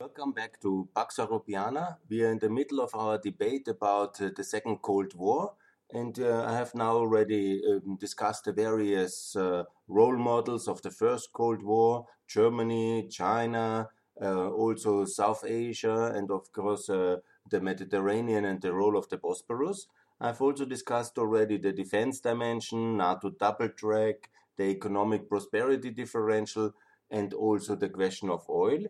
Welcome 0.00 0.30
back 0.30 0.60
to 0.60 0.88
Pax 0.94 1.16
Europeana. 1.16 1.96
We 2.08 2.22
are 2.22 2.30
in 2.30 2.38
the 2.38 2.48
middle 2.48 2.80
of 2.80 2.94
our 2.94 3.18
debate 3.18 3.66
about 3.66 4.22
uh, 4.22 4.30
the 4.36 4.44
Second 4.44 4.80
Cold 4.80 5.12
War, 5.16 5.54
and 5.90 6.16
uh, 6.20 6.44
I 6.46 6.52
have 6.52 6.72
now 6.72 6.92
already 6.92 7.60
um, 7.68 7.96
discussed 7.96 8.44
the 8.44 8.52
various 8.52 9.34
uh, 9.34 9.64
role 9.88 10.16
models 10.16 10.68
of 10.68 10.80
the 10.82 10.92
First 10.92 11.32
Cold 11.32 11.64
War 11.64 12.06
Germany, 12.28 13.08
China, 13.10 13.88
uh, 14.22 14.48
also 14.50 15.04
South 15.04 15.44
Asia, 15.44 16.12
and 16.14 16.30
of 16.30 16.52
course 16.52 16.88
uh, 16.88 17.16
the 17.50 17.60
Mediterranean 17.60 18.44
and 18.44 18.62
the 18.62 18.72
role 18.72 18.96
of 18.96 19.08
the 19.08 19.18
Bosporus. 19.18 19.88
I've 20.20 20.40
also 20.40 20.64
discussed 20.64 21.18
already 21.18 21.58
the 21.58 21.72
defense 21.72 22.20
dimension, 22.20 22.98
NATO 22.98 23.30
double 23.30 23.70
track, 23.70 24.30
the 24.56 24.66
economic 24.66 25.28
prosperity 25.28 25.90
differential, 25.90 26.72
and 27.10 27.34
also 27.34 27.74
the 27.74 27.88
question 27.88 28.30
of 28.30 28.48
oil. 28.48 28.84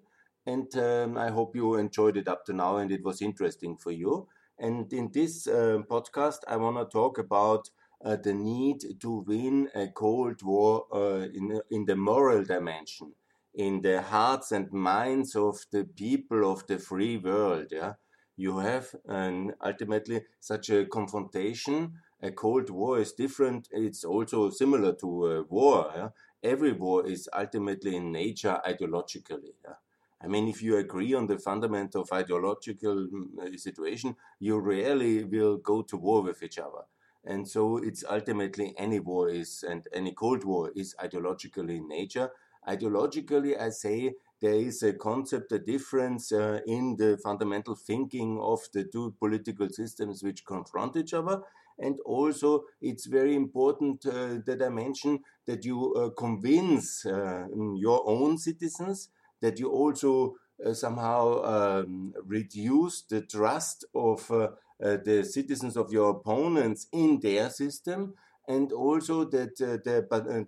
And 0.52 0.74
um, 0.76 1.16
I 1.18 1.28
hope 1.30 1.54
you 1.54 1.74
enjoyed 1.74 2.16
it 2.16 2.26
up 2.28 2.44
to 2.46 2.52
now 2.52 2.78
and 2.78 2.90
it 2.90 3.04
was 3.04 3.20
interesting 3.22 3.76
for 3.76 3.92
you. 3.92 4.28
And 4.58 4.92
in 4.92 5.10
this 5.12 5.46
uh, 5.46 5.78
podcast, 5.88 6.38
I 6.48 6.56
want 6.56 6.76
to 6.78 6.86
talk 6.86 7.18
about 7.18 7.70
uh, 8.04 8.16
the 8.16 8.32
need 8.34 8.78
to 9.00 9.10
win 9.26 9.68
a 9.74 9.88
Cold 9.88 10.42
War 10.42 10.86
uh, 10.92 11.26
in, 11.38 11.60
in 11.70 11.84
the 11.84 11.96
moral 11.96 12.44
dimension, 12.44 13.12
in 13.54 13.82
the 13.82 14.02
hearts 14.02 14.50
and 14.52 14.72
minds 14.72 15.36
of 15.36 15.56
the 15.70 15.84
people 15.84 16.50
of 16.50 16.66
the 16.66 16.78
free 16.78 17.16
world. 17.18 17.66
Yeah, 17.70 17.94
you 18.36 18.58
have 18.58 18.94
an 19.06 19.54
ultimately 19.64 20.22
such 20.40 20.70
a 20.70 20.86
confrontation. 20.86 21.94
A 22.22 22.30
Cold 22.32 22.70
War 22.70 22.98
is 22.98 23.12
different. 23.12 23.68
It's 23.70 24.04
also 24.04 24.50
similar 24.50 24.92
to 24.94 25.26
a 25.26 25.42
war. 25.42 25.92
Yeah? 25.94 26.08
Every 26.42 26.72
war 26.72 27.06
is 27.06 27.28
ultimately 27.36 27.96
in 27.96 28.10
nature 28.12 28.60
ideologically. 28.66 29.54
Yeah? 29.64 29.74
I 30.22 30.26
mean, 30.26 30.48
if 30.48 30.62
you 30.62 30.76
agree 30.76 31.14
on 31.14 31.26
the 31.26 31.38
fundamental 31.38 32.02
of 32.02 32.12
ideological 32.12 33.06
mm, 33.06 33.58
situation, 33.58 34.16
you 34.40 34.58
rarely 34.58 35.24
will 35.24 35.58
go 35.58 35.82
to 35.82 35.96
war 35.96 36.22
with 36.22 36.42
each 36.42 36.58
other. 36.58 36.84
And 37.24 37.48
so 37.48 37.76
it's 37.76 38.04
ultimately 38.08 38.74
any 38.76 39.00
war 39.00 39.28
is, 39.28 39.64
and 39.68 39.86
any 39.92 40.12
Cold 40.12 40.44
War 40.44 40.70
is 40.74 40.94
ideologically 40.98 41.76
in 41.76 41.88
nature. 41.88 42.30
Ideologically, 42.66 43.60
I 43.60 43.70
say 43.70 44.14
there 44.40 44.54
is 44.54 44.82
a 44.82 44.92
concept, 44.92 45.52
a 45.52 45.58
difference 45.58 46.32
uh, 46.32 46.60
in 46.66 46.96
the 46.96 47.18
fundamental 47.22 47.74
thinking 47.74 48.38
of 48.40 48.60
the 48.72 48.84
two 48.84 49.14
political 49.18 49.68
systems 49.68 50.22
which 50.22 50.44
confront 50.44 50.96
each 50.96 51.14
other. 51.14 51.42
And 51.78 52.00
also, 52.04 52.64
it's 52.80 53.06
very 53.06 53.36
important 53.36 54.04
uh, 54.06 54.38
that 54.46 54.62
I 54.64 54.68
mention 54.68 55.20
that 55.46 55.64
you 55.64 55.94
uh, 55.94 56.10
convince 56.10 57.06
uh, 57.06 57.46
your 57.76 58.02
own 58.08 58.38
citizens 58.38 59.10
that 59.40 59.58
you 59.58 59.70
also 59.70 60.36
uh, 60.64 60.74
somehow 60.74 61.42
um, 61.44 62.14
reduce 62.24 63.02
the 63.02 63.22
trust 63.22 63.84
of 63.94 64.30
uh, 64.30 64.48
uh, 64.82 64.96
the 65.04 65.24
citizens 65.24 65.76
of 65.76 65.92
your 65.92 66.10
opponents 66.10 66.86
in 66.92 67.20
their 67.20 67.50
system, 67.50 68.14
and 68.46 68.72
also 68.72 69.24
that 69.24 69.56
the, 69.56 69.80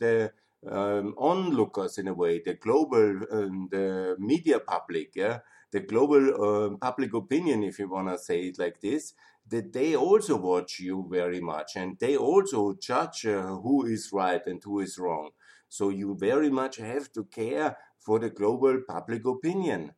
the 0.00 0.32
um, 0.68 1.14
onlookers, 1.18 1.98
in 1.98 2.08
a 2.08 2.14
way, 2.14 2.40
the 2.44 2.54
global, 2.54 3.20
um, 3.30 3.68
the 3.70 4.16
media 4.18 4.60
public, 4.60 5.12
yeah, 5.14 5.38
the 5.72 5.80
global 5.80 6.44
um, 6.44 6.78
public 6.78 7.14
opinion, 7.14 7.62
if 7.62 7.78
you 7.78 7.88
want 7.88 8.08
to 8.08 8.18
say 8.18 8.40
it 8.40 8.58
like 8.58 8.80
this, 8.80 9.14
that 9.48 9.72
they 9.72 9.96
also 9.96 10.36
watch 10.36 10.78
you 10.78 11.06
very 11.10 11.40
much 11.40 11.76
and 11.76 11.98
they 11.98 12.16
also 12.16 12.74
judge 12.74 13.26
uh, 13.26 13.42
who 13.46 13.84
is 13.84 14.10
right 14.12 14.46
and 14.46 14.62
who 14.62 14.80
is 14.80 14.98
wrong. 14.98 15.30
So 15.68 15.88
you 15.88 16.16
very 16.18 16.50
much 16.50 16.76
have 16.76 17.12
to 17.12 17.24
care 17.24 17.76
for 18.00 18.18
the 18.18 18.30
global 18.30 18.80
public 18.88 19.26
opinion. 19.26 19.92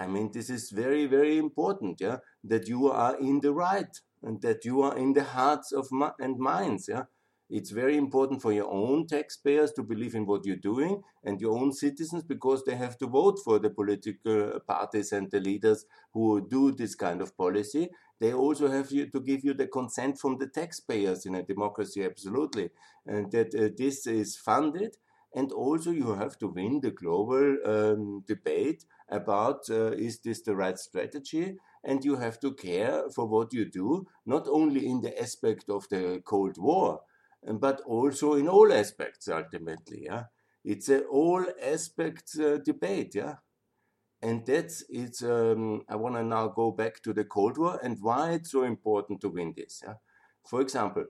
I 0.00 0.06
mean, 0.06 0.30
this 0.32 0.48
is 0.48 0.70
very, 0.70 1.06
very 1.06 1.38
important, 1.38 2.00
yeah, 2.00 2.18
that 2.44 2.68
you 2.68 2.90
are 2.90 3.18
in 3.18 3.40
the 3.40 3.52
right 3.52 4.00
and 4.22 4.40
that 4.42 4.64
you 4.64 4.82
are 4.82 4.96
in 4.96 5.12
the 5.12 5.24
hearts 5.24 5.72
of 5.72 5.88
and 6.20 6.38
minds, 6.38 6.88
yeah. 6.88 7.04
It's 7.50 7.70
very 7.70 7.96
important 7.96 8.42
for 8.42 8.52
your 8.52 8.70
own 8.70 9.06
taxpayers 9.06 9.72
to 9.72 9.82
believe 9.82 10.14
in 10.14 10.26
what 10.26 10.44
you're 10.44 10.56
doing 10.56 11.02
and 11.24 11.40
your 11.40 11.58
own 11.58 11.72
citizens 11.72 12.22
because 12.22 12.62
they 12.64 12.76
have 12.76 12.98
to 12.98 13.06
vote 13.06 13.38
for 13.42 13.58
the 13.58 13.70
political 13.70 14.60
parties 14.66 15.12
and 15.12 15.30
the 15.30 15.40
leaders 15.40 15.86
who 16.12 16.46
do 16.46 16.72
this 16.72 16.94
kind 16.94 17.22
of 17.22 17.34
policy. 17.38 17.88
They 18.20 18.34
also 18.34 18.68
have 18.68 18.90
to 18.90 19.20
give 19.20 19.44
you 19.44 19.54
the 19.54 19.66
consent 19.66 20.18
from 20.18 20.36
the 20.36 20.48
taxpayers 20.48 21.24
in 21.24 21.36
a 21.36 21.42
democracy, 21.42 22.04
absolutely, 22.04 22.68
and 23.06 23.32
that 23.32 23.54
uh, 23.54 23.70
this 23.78 24.06
is 24.06 24.36
funded 24.36 24.98
and 25.34 25.52
also, 25.52 25.90
you 25.90 26.14
have 26.14 26.38
to 26.38 26.48
win 26.48 26.80
the 26.80 26.90
global 26.90 27.56
um, 27.64 28.24
debate 28.26 28.84
about 29.10 29.68
uh, 29.68 29.92
is 29.92 30.20
this 30.20 30.42
the 30.42 30.56
right 30.56 30.78
strategy? 30.78 31.56
And 31.84 32.04
you 32.04 32.16
have 32.16 32.40
to 32.40 32.54
care 32.54 33.04
for 33.14 33.26
what 33.26 33.52
you 33.52 33.70
do, 33.70 34.06
not 34.24 34.48
only 34.48 34.86
in 34.86 35.00
the 35.02 35.20
aspect 35.20 35.68
of 35.68 35.86
the 35.90 36.22
Cold 36.24 36.56
War, 36.58 37.02
um, 37.46 37.58
but 37.58 37.80
also 37.82 38.34
in 38.34 38.48
all 38.48 38.72
aspects 38.72 39.28
ultimately. 39.28 40.04
Yeah? 40.04 40.24
It's 40.64 40.88
a 40.88 41.02
all 41.04 41.44
aspects 41.62 42.38
uh, 42.38 42.58
debate. 42.64 43.14
Yeah? 43.14 43.34
And 44.22 44.46
that's 44.46 44.82
it's. 44.88 45.22
Um, 45.22 45.82
I 45.88 45.96
want 45.96 46.16
to 46.16 46.24
now 46.24 46.48
go 46.48 46.72
back 46.72 47.02
to 47.02 47.12
the 47.12 47.24
Cold 47.24 47.58
War 47.58 47.78
and 47.82 47.98
why 48.00 48.32
it's 48.32 48.50
so 48.50 48.64
important 48.64 49.20
to 49.20 49.28
win 49.28 49.52
this. 49.54 49.82
Yeah? 49.84 49.94
For 50.48 50.62
example, 50.62 51.04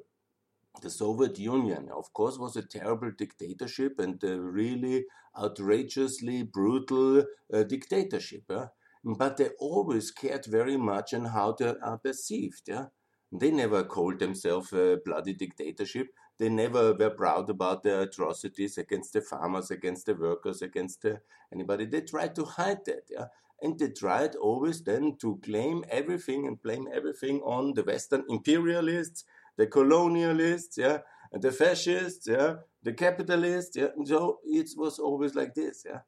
the 0.81 0.91
Soviet 0.91 1.39
Union, 1.39 1.89
of 1.95 2.13
course, 2.13 2.39
was 2.39 2.57
a 2.57 2.63
terrible 2.63 3.11
dictatorship 3.11 3.99
and 3.99 4.23
a 4.25 4.41
really 4.41 5.07
outrageously 5.39 6.43
brutal 6.43 7.25
uh, 7.53 7.63
dictatorship. 7.63 8.45
Yeah? 8.49 8.67
But 9.05 9.37
they 9.37 9.51
always 9.59 10.11
cared 10.11 10.47
very 10.47 10.77
much 10.77 11.15
on 11.15 11.27
how 11.27 11.53
they 11.53 11.75
are 11.83 11.99
perceived. 11.99 12.63
Yeah? 12.67 12.87
They 13.33 13.51
never 13.51 13.85
called 13.85 14.19
themselves 14.19 14.73
a 14.73 14.99
bloody 15.05 15.35
dictatorship. 15.35 16.09
They 16.39 16.49
never 16.49 16.95
were 16.95 17.11
proud 17.11 17.51
about 17.51 17.83
their 17.83 18.03
atrocities 18.03 18.79
against 18.79 19.13
the 19.13 19.21
farmers, 19.21 19.71
against 19.71 20.07
the 20.07 20.15
workers, 20.15 20.63
against 20.63 21.03
the, 21.03 21.21
anybody. 21.53 21.87
They 21.87 22.03
tried 22.03 22.35
to 22.37 22.45
hide 22.45 22.85
that. 22.87 23.05
Yeah? 23.11 23.27
And 23.61 23.79
they 23.79 23.91
tried 23.91 24.37
always 24.37 24.83
then 24.83 25.17
to 25.21 25.41
claim 25.43 25.85
everything 25.91 26.47
and 26.47 26.63
blame 26.63 26.87
everything 26.93 27.41
on 27.41 27.75
the 27.75 27.83
Western 27.83 28.25
imperialists 28.29 29.25
the 29.59 29.67
colonialists, 29.67 30.79
yeah, 30.79 31.01
and 31.33 31.43
the 31.43 31.53
fascists, 31.53 32.27
yeah, 32.27 32.55
the 32.83 32.95
capitalists, 32.95 33.77
yeah. 33.77 33.89
So 34.07 34.39
it 34.45 34.71
was 34.77 34.99
always 34.99 35.35
like 35.35 35.55
this, 35.55 35.85
yeah. 35.87 36.01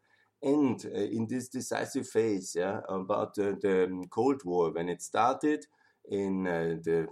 And 0.42 0.82
uh, 0.86 0.98
in 0.98 1.26
this 1.28 1.48
decisive 1.48 2.08
phase, 2.08 2.54
yeah, 2.56 2.80
about 2.88 3.38
uh, 3.38 3.52
the 3.60 4.06
Cold 4.10 4.42
War 4.46 4.72
when 4.72 4.88
it 4.88 5.02
started 5.02 5.66
in 6.10 6.46
uh, 6.46 6.76
the 6.82 7.08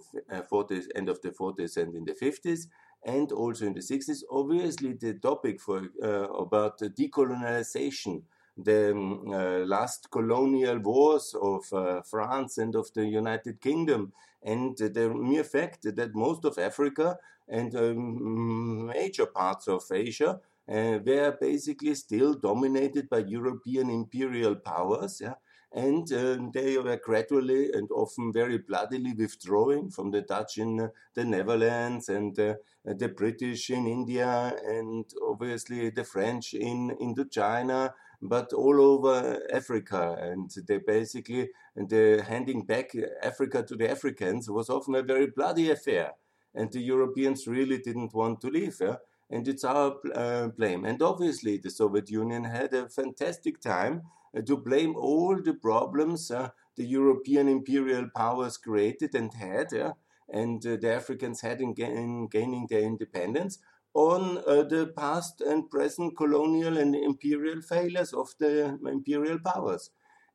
40s, 0.50 0.87
uh, 0.87 0.98
end 0.98 1.09
of 1.10 1.21
the 1.22 1.31
40s 1.31 1.77
and 1.77 1.94
in 1.94 2.04
the 2.06 2.15
50s, 2.15 2.69
and 3.04 3.31
also 3.32 3.66
in 3.66 3.75
the 3.75 3.82
60s, 3.82 4.22
obviously 4.31 4.94
the 4.94 5.15
topic 5.15 5.60
for 5.60 5.82
uh, 6.03 6.28
about 6.32 6.78
decolonization 6.81 8.22
the 8.58 8.92
um, 8.92 9.32
uh, 9.32 9.58
last 9.66 10.10
colonial 10.10 10.78
wars 10.78 11.34
of 11.41 11.72
uh, 11.72 12.02
France 12.02 12.58
and 12.58 12.74
of 12.74 12.92
the 12.94 13.06
United 13.06 13.60
Kingdom, 13.60 14.12
and 14.42 14.76
the 14.76 15.08
mere 15.14 15.44
fact 15.44 15.82
that 15.82 16.14
most 16.14 16.44
of 16.44 16.58
Africa 16.58 17.16
and 17.48 17.74
um, 17.74 18.86
major 18.86 19.26
parts 19.26 19.68
of 19.68 19.82
Asia 19.91 20.41
uh, 20.68 20.98
were 21.04 21.36
basically 21.41 21.94
still 21.94 22.34
dominated 22.34 23.08
by 23.08 23.18
European 23.18 23.91
imperial 23.91 24.56
powers. 24.56 25.20
Yeah? 25.20 25.34
and 25.72 26.10
uh, 26.12 26.38
they 26.52 26.78
were 26.78 26.97
gradually 26.97 27.70
and 27.72 27.91
often 27.91 28.32
very 28.32 28.58
bloodily 28.58 29.12
withdrawing 29.12 29.91
from 29.91 30.10
the 30.10 30.22
Dutch 30.22 30.56
in 30.56 30.80
uh, 30.80 30.88
the 31.14 31.24
Netherlands 31.24 32.08
and 32.08 32.38
uh, 32.38 32.54
the 32.84 33.08
British 33.08 33.68
in 33.68 33.86
India 33.86 34.54
and 34.66 35.04
obviously 35.22 35.91
the 35.91 36.04
French 36.04 36.54
in 36.54 36.97
Indochina 37.00 37.92
but 38.20 38.52
all 38.52 38.80
over 38.80 39.40
Africa. 39.52 40.16
And 40.20 40.50
they 40.66 40.78
basically, 40.78 41.50
and 41.76 41.88
the 41.88 42.24
handing 42.26 42.62
back 42.62 42.92
Africa 43.22 43.62
to 43.62 43.76
the 43.76 43.91
Africans 43.91 44.50
was 44.50 44.68
often 44.70 44.94
a 44.94 45.03
very 45.03 45.26
bloody 45.26 45.70
affair. 45.70 46.12
And 46.54 46.72
the 46.72 46.80
Europeans 46.80 47.47
really 47.47 47.78
didn't 47.78 48.15
want 48.15 48.41
to 48.41 48.48
leave. 48.48 48.76
Yeah? 48.80 48.97
And 49.30 49.47
it's 49.47 49.65
our 49.65 49.97
uh, 50.15 50.48
blame. 50.48 50.84
And 50.84 51.00
obviously, 51.03 51.59
the 51.59 51.70
Soviet 51.70 52.10
Union 52.10 52.44
had 52.44 52.72
a 52.74 52.88
fantastic 52.88 53.60
time 53.60 54.03
uh, 54.36 54.41
to 54.42 54.56
blame 54.56 54.97
all 54.97 55.41
the 55.41 55.54
problems 55.54 56.30
uh, 56.30 56.50
the 56.76 56.84
European 56.84 57.48
imperial 57.48 58.09
powers 58.14 58.56
created 58.56 59.14
and 59.14 59.32
had. 59.34 59.68
Yeah? 59.72 59.92
and 60.30 60.64
uh, 60.66 60.76
the 60.80 60.94
Africans 60.94 61.41
had 61.41 61.60
in, 61.60 61.74
in, 61.78 62.28
gaining 62.28 62.66
their 62.68 62.82
independence 62.82 63.59
on 63.94 64.38
uh, 64.46 64.62
the 64.62 64.92
past 64.96 65.40
and 65.40 65.70
present 65.70 66.16
colonial 66.16 66.76
and 66.78 66.94
imperial 66.94 67.60
failures 67.62 68.12
of 68.12 68.28
the 68.38 68.78
imperial 68.86 69.38
powers. 69.38 69.90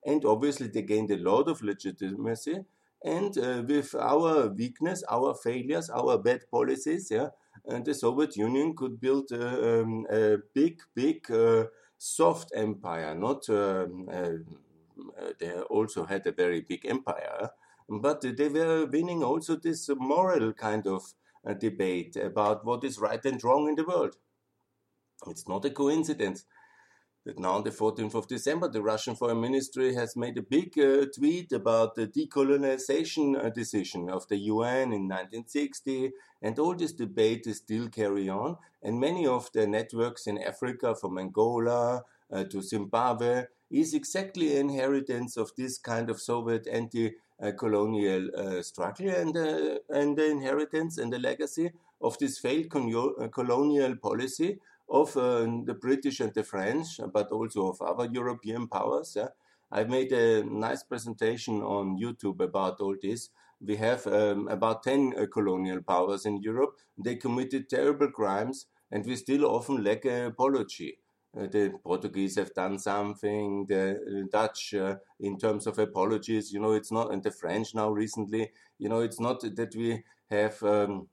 And 0.05 0.25
obviously, 0.25 0.67
they 0.67 0.81
gained 0.81 1.11
a 1.11 1.17
lot 1.17 1.47
of 1.47 1.61
legitimacy. 1.61 2.65
And 3.05 3.37
uh, 3.37 3.63
with 3.67 3.95
our 3.95 4.47
weakness, 4.47 5.03
our 5.09 5.33
failures, 5.35 5.89
our 5.89 6.17
bad 6.17 6.41
policies, 6.49 7.09
yeah, 7.11 7.29
uh, 7.69 7.79
the 7.79 7.93
Soviet 7.93 8.35
Union 8.37 8.75
could 8.75 8.99
build 8.99 9.31
um, 9.33 10.05
a 10.09 10.37
big, 10.53 10.81
big, 10.95 11.29
uh, 11.31 11.65
soft 11.97 12.51
empire, 12.55 13.13
not 13.15 13.47
um, 13.49 14.09
a 14.11 14.39
they 15.39 15.53
also 15.53 16.05
had 16.05 16.25
a 16.27 16.31
very 16.31 16.61
big 16.61 16.85
empire, 16.85 17.49
but 17.89 18.21
they 18.21 18.47
were 18.47 18.85
winning 18.85 19.23
also 19.23 19.55
this 19.55 19.89
moral 19.97 20.53
kind 20.53 20.87
of 20.87 21.03
uh, 21.45 21.53
debate 21.53 22.15
about 22.15 22.65
what 22.65 22.83
is 22.83 22.99
right 22.99 23.23
and 23.25 23.43
wrong 23.43 23.67
in 23.67 23.75
the 23.75 23.83
world. 23.83 24.15
It's 25.27 25.47
not 25.47 25.65
a 25.65 25.69
coincidence 25.69 26.45
that 27.25 27.39
now 27.39 27.53
on 27.53 27.63
the 27.63 27.71
14th 27.71 28.15
of 28.15 28.27
December, 28.27 28.67
the 28.67 28.81
Russian 28.81 29.15
Foreign 29.15 29.39
Ministry 29.39 29.95
has 29.95 30.15
made 30.15 30.37
a 30.37 30.41
big 30.41 30.77
uh, 30.77 31.05
tweet 31.15 31.53
about 31.53 31.95
the 31.95 32.07
decolonization 32.07 33.43
uh, 33.43 33.49
decision 33.49 34.09
of 34.09 34.27
the 34.27 34.37
UN 34.37 34.91
in 34.91 35.07
1960, 35.07 36.11
and 36.41 36.59
all 36.59 36.75
this 36.75 36.91
debate 36.91 37.47
is 37.47 37.57
still 37.57 37.87
carry 37.87 38.27
on. 38.27 38.57
And 38.81 38.99
many 38.99 39.25
of 39.25 39.49
the 39.53 39.65
networks 39.65 40.27
in 40.27 40.37
Africa, 40.37 40.95
from 40.95 41.17
Angola 41.17 42.03
uh, 42.31 42.43
to 42.43 42.61
Zimbabwe, 42.61 43.45
is 43.71 43.93
exactly 43.93 44.57
inheritance 44.57 45.37
of 45.37 45.51
this 45.57 45.77
kind 45.77 46.09
of 46.09 46.19
Soviet 46.19 46.67
anti-colonial 46.67 47.15
uh, 47.43 48.61
struggle 48.61 49.09
and, 49.09 49.35
uh, 49.35 49.79
and 49.89 50.17
the 50.17 50.29
inheritance 50.29 50.97
and 50.97 51.11
the 51.11 51.19
legacy 51.19 51.71
of 52.01 52.17
this 52.17 52.37
failed 52.37 52.67
uh, 52.75 53.27
colonial 53.27 53.95
policy 53.95 54.59
of 54.89 55.15
uh, 55.17 55.45
the 55.65 55.77
British 55.79 56.19
and 56.19 56.33
the 56.33 56.43
French, 56.43 56.99
but 57.11 57.31
also 57.31 57.69
of 57.69 57.81
other 57.81 58.09
European 58.11 58.67
powers. 58.67 59.13
Yeah? 59.15 59.29
I 59.71 59.83
made 59.85 60.11
a 60.11 60.43
nice 60.43 60.83
presentation 60.83 61.61
on 61.61 61.97
YouTube 61.97 62.41
about 62.41 62.79
all 62.79 62.95
this. 63.01 63.29
We 63.59 63.77
have 63.77 64.05
um, 64.07 64.47
about 64.49 64.83
10 64.83 65.13
uh, 65.17 65.25
colonial 65.25 65.81
powers 65.81 66.25
in 66.25 66.41
Europe. 66.41 66.77
They 66.97 67.15
committed 67.15 67.69
terrible 67.69 68.11
crimes, 68.11 68.67
and 68.91 69.05
we 69.05 69.15
still 69.15 69.45
often 69.45 69.83
lack 69.83 70.05
an 70.05 70.25
apology. 70.25 70.99
Uh, 71.35 71.47
the 71.47 71.73
Portuguese 71.83 72.35
have 72.35 72.53
done 72.53 72.77
something, 72.77 73.65
the 73.67 73.91
uh, 73.91 74.27
Dutch, 74.31 74.75
uh, 74.75 74.95
in 75.19 75.37
terms 75.37 75.65
of 75.65 75.79
apologies, 75.79 76.53
you 76.53 76.59
know, 76.59 76.73
it's 76.73 76.91
not, 76.91 77.11
and 77.11 77.23
the 77.23 77.31
French 77.31 77.73
now 77.73 77.89
recently, 77.89 78.51
you 78.77 78.87
know, 78.87 78.99
it's 78.99 79.19
not 79.19 79.41
that 79.41 79.75
we 79.75 80.03
have 80.29 80.61
um, 80.61 81.07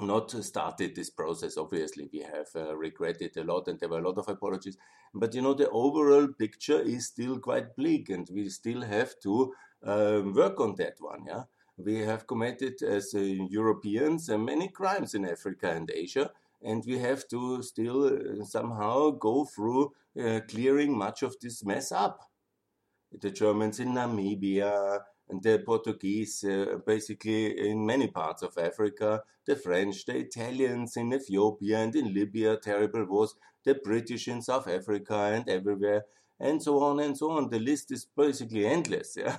not 0.00 0.30
started 0.30 0.94
this 0.94 1.10
process. 1.10 1.56
Obviously, 1.56 2.08
we 2.12 2.20
have 2.20 2.48
uh, 2.54 2.76
regretted 2.76 3.36
a 3.36 3.44
lot, 3.44 3.68
and 3.68 3.80
there 3.80 3.88
were 3.88 3.98
a 3.98 4.06
lot 4.06 4.18
of 4.18 4.28
apologies. 4.28 4.76
But 5.14 5.34
you 5.34 5.42
know, 5.42 5.54
the 5.54 5.70
overall 5.70 6.28
picture 6.28 6.80
is 6.80 7.06
still 7.06 7.38
quite 7.38 7.74
bleak, 7.76 8.10
and 8.10 8.28
we 8.32 8.48
still 8.48 8.82
have 8.82 9.18
to 9.22 9.54
um, 9.82 10.34
work 10.34 10.60
on 10.60 10.74
that 10.76 10.94
one. 10.98 11.24
Yeah, 11.26 11.44
we 11.76 11.98
have 11.98 12.26
committed 12.26 12.82
as 12.82 13.14
uh, 13.14 13.18
Europeans 13.18 14.28
uh, 14.28 14.38
many 14.38 14.68
crimes 14.68 15.14
in 15.14 15.24
Africa 15.24 15.70
and 15.70 15.90
Asia, 15.90 16.30
and 16.62 16.82
we 16.86 16.98
have 16.98 17.26
to 17.28 17.62
still 17.62 18.06
uh, 18.06 18.44
somehow 18.44 19.10
go 19.10 19.44
through 19.44 19.92
uh, 20.20 20.40
clearing 20.48 20.96
much 20.96 21.22
of 21.22 21.36
this 21.40 21.64
mess 21.64 21.92
up. 21.92 22.20
The 23.12 23.30
Germans 23.30 23.80
in 23.80 23.94
Namibia, 23.94 25.00
and 25.28 25.42
the 25.42 25.58
Portuguese, 25.64 26.44
uh, 26.44 26.78
basically 26.86 27.68
in 27.70 27.84
many 27.84 28.08
parts 28.08 28.42
of 28.42 28.56
Africa, 28.58 29.22
the 29.46 29.56
French, 29.56 30.04
the 30.06 30.16
Italians 30.16 30.96
in 30.96 31.12
Ethiopia 31.12 31.78
and 31.78 31.94
in 31.94 32.14
Libya, 32.14 32.56
terrible 32.56 33.04
wars, 33.04 33.34
the 33.64 33.74
British 33.74 34.28
in 34.28 34.40
South 34.42 34.68
Africa 34.68 35.14
and 35.34 35.48
everywhere, 35.48 36.04
and 36.40 36.62
so 36.62 36.82
on 36.82 37.00
and 37.00 37.16
so 37.16 37.30
on. 37.30 37.50
The 37.50 37.58
list 37.58 37.92
is 37.92 38.06
basically 38.16 38.66
endless. 38.66 39.16
Yeah? 39.16 39.38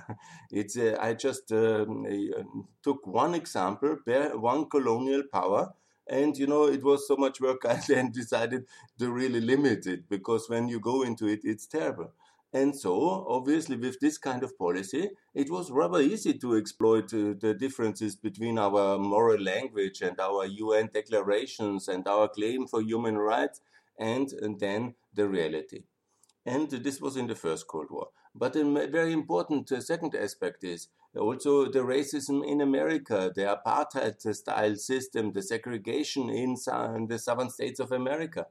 It's, 0.50 0.76
uh, 0.76 0.96
I 1.00 1.14
just 1.14 1.50
um, 1.52 2.06
uh, 2.06 2.42
took 2.82 3.06
one 3.06 3.34
example, 3.34 3.96
one 4.34 4.68
colonial 4.68 5.22
power, 5.32 5.72
and 6.10 6.36
you 6.36 6.46
know 6.46 6.64
it 6.66 6.82
was 6.84 7.06
so 7.06 7.16
much 7.16 7.40
work 7.40 7.64
i 7.68 7.80
then 7.88 8.10
decided 8.10 8.66
to 8.98 9.10
really 9.10 9.40
limit 9.40 9.86
it 9.86 10.08
because 10.08 10.48
when 10.48 10.68
you 10.68 10.80
go 10.80 11.02
into 11.02 11.26
it 11.26 11.40
it's 11.44 11.66
terrible 11.66 12.12
and 12.52 12.76
so, 12.76 13.26
obviously, 13.28 13.76
with 13.76 14.00
this 14.00 14.18
kind 14.18 14.42
of 14.42 14.58
policy, 14.58 15.10
it 15.34 15.50
was 15.50 15.70
rather 15.70 16.00
easy 16.00 16.36
to 16.38 16.56
exploit 16.56 17.14
uh, 17.14 17.34
the 17.38 17.54
differences 17.56 18.16
between 18.16 18.58
our 18.58 18.98
moral 18.98 19.40
language 19.40 20.02
and 20.02 20.18
our 20.18 20.46
UN 20.46 20.90
declarations 20.92 21.86
and 21.86 22.08
our 22.08 22.26
claim 22.28 22.66
for 22.66 22.82
human 22.82 23.16
rights 23.18 23.60
and, 23.96 24.32
and 24.32 24.58
then 24.58 24.94
the 25.14 25.28
reality. 25.28 25.84
And 26.44 26.68
this 26.68 27.00
was 27.00 27.16
in 27.16 27.28
the 27.28 27.36
First 27.36 27.68
Cold 27.68 27.86
War. 27.90 28.08
But 28.34 28.56
a 28.56 28.64
very 28.88 29.12
important 29.12 29.70
uh, 29.72 29.80
second 29.80 30.14
aspect 30.14 30.64
is 30.64 30.88
also 31.16 31.70
the 31.70 31.80
racism 31.80 32.46
in 32.46 32.60
America, 32.60 33.32
the 33.34 33.42
apartheid 33.42 34.20
style 34.34 34.76
system, 34.76 35.32
the 35.32 35.42
segregation 35.42 36.30
in, 36.30 36.54
the 36.54 37.18
southern 37.18 37.50
states 37.50 37.80
of 37.80 37.90
America. 37.90 38.46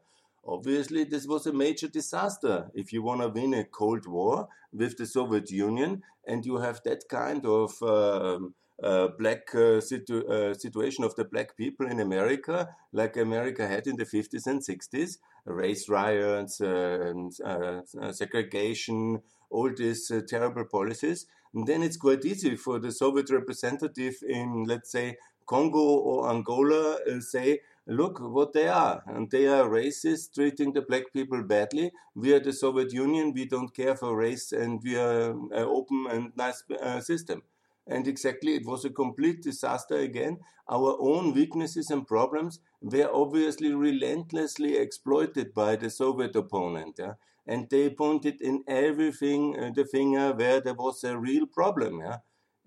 Obviously, 0.45 1.03
this 1.03 1.27
was 1.27 1.45
a 1.45 1.53
major 1.53 1.87
disaster. 1.87 2.69
If 2.73 2.91
you 2.91 3.03
want 3.03 3.21
to 3.21 3.29
win 3.29 3.53
a 3.53 3.63
Cold 3.63 4.07
War 4.07 4.49
with 4.73 4.97
the 4.97 5.05
Soviet 5.05 5.51
Union 5.51 6.03
and 6.25 6.45
you 6.45 6.57
have 6.57 6.81
that 6.83 7.07
kind 7.09 7.45
of 7.45 7.81
um, 7.81 8.55
uh, 8.81 9.09
black 9.17 9.53
uh, 9.55 9.81
situ 9.81 10.25
uh, 10.27 10.53
situation 10.53 11.03
of 11.03 11.15
the 11.15 11.25
black 11.25 11.55
people 11.57 11.87
in 11.87 11.99
America, 11.99 12.69
like 12.93 13.17
America 13.17 13.67
had 13.67 13.87
in 13.87 13.95
the 13.97 14.05
50s 14.05 14.47
and 14.47 14.61
60s, 14.61 15.17
race 15.45 15.89
riots, 15.89 16.61
uh, 16.61 17.13
uh, 17.43 17.81
uh, 18.01 18.11
segregation, 18.11 19.21
all 19.49 19.71
these 19.75 20.09
uh, 20.11 20.21
terrible 20.27 20.65
policies. 20.65 21.25
And 21.53 21.65
then 21.65 21.81
it's 21.83 21.97
quite 21.97 22.25
easy 22.25 22.55
for 22.55 22.79
the 22.79 22.91
Soviet 22.91 23.29
representative 23.29 24.15
in, 24.27 24.65
let's 24.65 24.91
say, 24.91 25.17
Congo 25.47 25.79
or 25.79 26.29
Angola, 26.29 26.99
uh, 27.09 27.19
say, 27.19 27.61
look 27.87 28.19
what 28.19 28.53
they 28.53 28.67
are. 28.67 29.03
And 29.07 29.31
they 29.31 29.47
are 29.47 29.67
racist, 29.67 30.35
treating 30.35 30.73
the 30.73 30.83
black 30.83 31.11
people 31.11 31.41
badly. 31.43 31.91
We 32.13 32.33
are 32.33 32.39
the 32.39 32.53
Soviet 32.53 32.93
Union. 32.93 33.33
We 33.33 33.45
don't 33.45 33.73
care 33.75 33.95
for 33.95 34.15
race 34.15 34.51
and 34.51 34.79
we 34.83 34.95
are 34.95 35.31
an 35.31 35.51
open 35.53 36.05
and 36.11 36.31
nice 36.35 36.63
uh, 36.81 36.99
system. 37.01 37.41
And 37.89 38.07
exactly, 38.07 38.53
it 38.53 38.65
was 38.65 38.85
a 38.85 38.89
complete 38.89 39.41
disaster 39.41 39.95
again. 39.95 40.37
Our 40.69 40.95
own 40.99 41.33
weaknesses 41.33 41.89
and 41.89 42.07
problems 42.07 42.59
were 42.81 43.09
obviously 43.11 43.73
relentlessly 43.73 44.77
exploited 44.77 45.53
by 45.53 45.75
the 45.75 45.89
Soviet 45.89 46.35
opponent. 46.35 46.97
Yeah? 46.99 47.13
And 47.47 47.67
they 47.69 47.89
pointed 47.89 48.41
in 48.41 48.63
everything 48.67 49.59
uh, 49.59 49.71
the 49.75 49.85
finger 49.85 50.33
where 50.33 50.61
there 50.61 50.75
was 50.75 51.03
a 51.03 51.17
real 51.17 51.47
problem. 51.47 51.99
Yeah? 51.99 52.17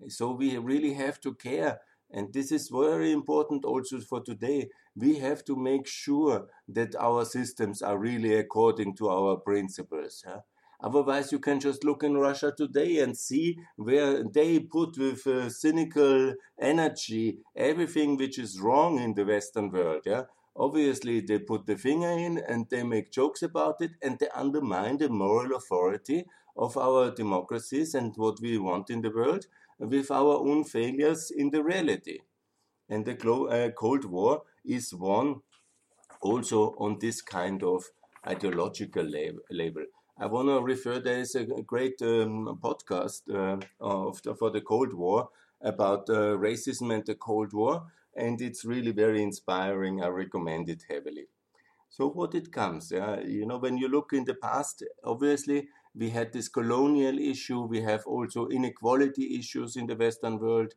So 0.09 0.31
we 0.31 0.57
really 0.57 0.93
have 0.93 1.21
to 1.21 1.33
care 1.33 1.79
and 2.13 2.31
this 2.31 2.51
is 2.51 2.69
very 2.69 3.11
important 3.11 3.65
also 3.65 3.99
for 3.99 4.21
today. 4.21 4.69
We 4.95 5.17
have 5.17 5.43
to 5.45 5.55
make 5.55 5.87
sure 5.87 6.47
that 6.67 6.95
our 6.95 7.25
systems 7.25 7.81
are 7.81 7.97
really 7.97 8.35
according 8.35 8.95
to 8.97 9.09
our 9.09 9.37
principles. 9.37 10.23
Huh? 10.25 10.41
Otherwise, 10.83 11.31
you 11.31 11.39
can 11.39 11.61
just 11.61 11.85
look 11.85 12.03
in 12.03 12.17
Russia 12.17 12.53
today 12.55 12.99
and 12.99 13.17
see 13.17 13.57
where 13.77 14.21
they 14.21 14.59
put 14.59 14.97
with 14.97 15.25
uh, 15.25 15.49
cynical 15.49 16.33
energy 16.59 17.37
everything 17.55 18.17
which 18.17 18.37
is 18.37 18.59
wrong 18.59 18.99
in 18.99 19.13
the 19.13 19.23
Western 19.23 19.71
world. 19.71 20.01
Yeah, 20.05 20.23
obviously 20.55 21.21
they 21.21 21.39
put 21.39 21.65
the 21.65 21.77
finger 21.77 22.09
in 22.09 22.37
and 22.37 22.67
they 22.69 22.83
make 22.83 23.11
jokes 23.11 23.41
about 23.41 23.81
it 23.81 23.91
and 24.01 24.19
they 24.19 24.27
undermine 24.35 24.97
the 24.97 25.07
moral 25.09 25.55
authority 25.55 26.25
of 26.57 26.77
our 26.77 27.11
democracies 27.11 27.95
and 27.95 28.13
what 28.17 28.39
we 28.41 28.57
want 28.57 28.89
in 28.89 29.01
the 29.01 29.09
world 29.09 29.45
with 29.79 30.11
our 30.11 30.35
own 30.35 30.65
failures 30.65 31.31
in 31.31 31.49
the 31.49 31.63
reality. 31.63 32.19
And 32.89 33.05
the 33.05 33.15
uh, 33.31 33.71
Cold 33.71 34.05
War 34.05 34.43
is 34.65 34.93
one 34.93 35.41
also 36.21 36.75
on 36.77 36.97
this 36.99 37.21
kind 37.21 37.63
of 37.63 37.85
ideological 38.27 39.03
lab 39.03 39.35
label. 39.49 39.85
I 40.17 40.25
want 40.27 40.47
to 40.47 40.61
refer, 40.61 40.99
there 40.99 41.19
is 41.19 41.35
a 41.35 41.43
great 41.45 42.01
um, 42.01 42.57
podcast 42.63 43.21
uh, 43.33 43.59
of 43.79 44.21
the, 44.23 44.35
for 44.35 44.49
the 44.51 44.61
Cold 44.61 44.93
War 44.93 45.29
about 45.61 46.09
uh, 46.09 46.35
racism 46.37 46.93
and 46.93 47.05
the 47.05 47.15
Cold 47.15 47.53
War, 47.53 47.87
and 48.15 48.39
it's 48.41 48.63
really 48.65 48.91
very 48.91 49.21
inspiring. 49.23 50.03
I 50.03 50.07
recommend 50.07 50.69
it 50.69 50.83
heavily. 50.89 51.27
So, 51.89 52.09
what 52.09 52.35
it 52.35 52.51
comes, 52.51 52.91
uh, 52.91 53.21
you 53.25 53.45
know, 53.45 53.57
when 53.57 53.77
you 53.77 53.87
look 53.87 54.13
in 54.13 54.25
the 54.25 54.35
past, 54.35 54.83
obviously 55.03 55.69
we 55.95 56.09
had 56.11 56.33
this 56.33 56.49
colonial 56.49 57.19
issue. 57.19 57.61
We 57.63 57.81
have 57.81 58.05
also 58.07 58.47
inequality 58.49 59.37
issues 59.39 59.75
in 59.75 59.87
the 59.87 59.95
Western 59.95 60.39
world. 60.39 60.73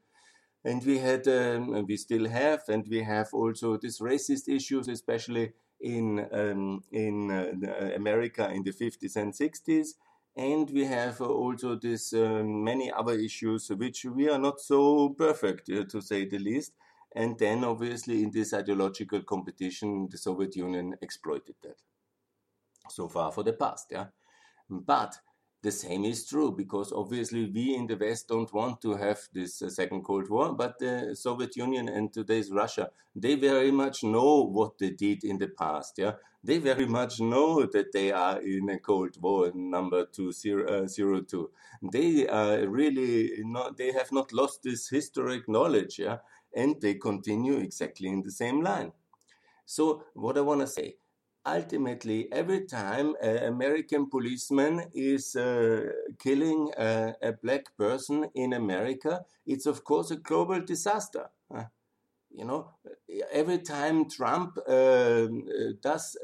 And 0.65 0.85
we 0.85 0.99
had, 0.99 1.27
um, 1.29 1.87
we 1.87 1.97
still 1.97 2.29
have, 2.29 2.63
and 2.69 2.87
we 2.89 3.03
have 3.03 3.29
also 3.33 3.77
these 3.79 4.01
racist 4.01 4.49
issues, 4.49 4.89
especially 4.89 5.53
in 5.81 6.27
um, 6.33 6.83
in 6.93 7.31
uh, 7.31 7.91
America 7.95 8.51
in 8.51 8.63
the 8.63 8.73
50s 8.73 9.17
and 9.17 9.33
60s. 9.33 9.89
And 10.37 10.69
we 10.71 10.85
have 10.85 11.23
also 11.23 11.77
this 11.77 12.13
um, 12.13 12.63
many 12.63 12.93
other 12.93 13.15
issues 13.15 13.71
which 13.71 14.05
we 14.05 14.29
are 14.29 14.39
not 14.39 14.61
so 14.61 15.09
perfect, 15.11 15.71
uh, 15.71 15.85
to 15.85 16.03
say 16.03 16.27
the 16.27 16.39
least. 16.39 16.73
And 17.15 17.39
then, 17.39 17.65
obviously, 17.65 18.23
in 18.23 18.31
this 18.31 18.53
ideological 18.53 19.23
competition, 19.23 20.09
the 20.11 20.19
Soviet 20.19 20.55
Union 20.55 20.95
exploited 21.01 21.55
that. 21.63 21.77
So 22.91 23.09
far 23.09 23.33
for 23.33 23.43
the 23.43 23.55
past, 23.55 23.87
yeah. 23.91 24.09
But 24.69 25.19
The 25.63 25.73
same 25.73 26.05
is 26.05 26.27
true 26.27 26.53
because 26.53 26.93
obviously 26.93 27.51
we 27.51 27.75
in 27.75 27.87
the 27.87 27.97
West 27.97 28.29
don't 28.29 28.53
want 28.53 28.81
to 28.83 28.95
have 28.95 29.19
this 29.33 29.63
uh, 29.63 29.69
second 29.69 30.03
Cold 30.03 30.29
War, 30.31 30.53
but 30.53 30.79
the 30.79 31.17
Soviet 31.17 31.57
Union 31.57 31.89
and 31.89 32.13
today's 32.13 32.53
Russia, 32.53 32.91
they 33.17 33.35
very 33.35 33.73
much 33.73 34.05
know 34.05 34.43
what 34.45 34.79
they 34.79 34.91
did 34.91 35.25
in 35.25 35.39
the 35.39 35.49
past. 35.49 35.95
Yeah, 35.99 36.13
they 36.45 36.59
very 36.59 36.87
much 36.87 37.21
know 37.21 37.67
that 37.67 37.93
they 37.93 38.13
are 38.13 38.41
in 38.41 38.69
a 38.69 38.79
Cold 38.79 39.17
War 39.21 39.51
number 39.55 40.07
two 40.07 40.31
zero, 40.31 40.85
uh, 40.85 40.87
zero 40.87 41.23
two. 41.23 41.51
They 41.83 42.29
are 42.29 42.69
really 42.69 43.33
not. 43.39 43.77
They 43.77 43.93
have 43.93 44.13
not 44.13 44.33
lost 44.33 44.63
this 44.63 44.89
historic 44.89 45.49
knowledge. 45.49 45.99
Yeah, 45.99 46.19
and 46.55 46.81
they 46.81 46.95
continue 46.95 47.57
exactly 47.57 48.09
in 48.09 48.23
the 48.23 48.31
same 48.31 48.61
line. 48.61 48.93
So 49.65 50.05
what 50.15 50.39
I 50.39 50.43
want 50.43 50.61
to 50.61 50.67
say 50.69 50.97
ultimately, 51.47 52.29
every 52.33 52.67
time 52.67 53.15
an 53.23 53.45
American 53.45 54.11
policeman 54.11 54.91
is 54.93 55.37
uh, 55.37 55.93
killing 56.19 56.71
a, 56.77 57.15
a, 57.23 57.33
black 57.33 57.77
person 57.77 58.29
in 58.35 58.53
America, 58.53 59.25
it's 59.47 59.67
of 59.67 59.85
course 59.85 60.11
a 60.11 60.17
global 60.17 60.61
disaster. 60.61 61.31
You 62.31 62.45
know, 62.45 62.73
every 63.33 63.61
time 63.61 64.11
Trump 64.11 64.59
uh, 64.69 65.27
does 65.83 66.17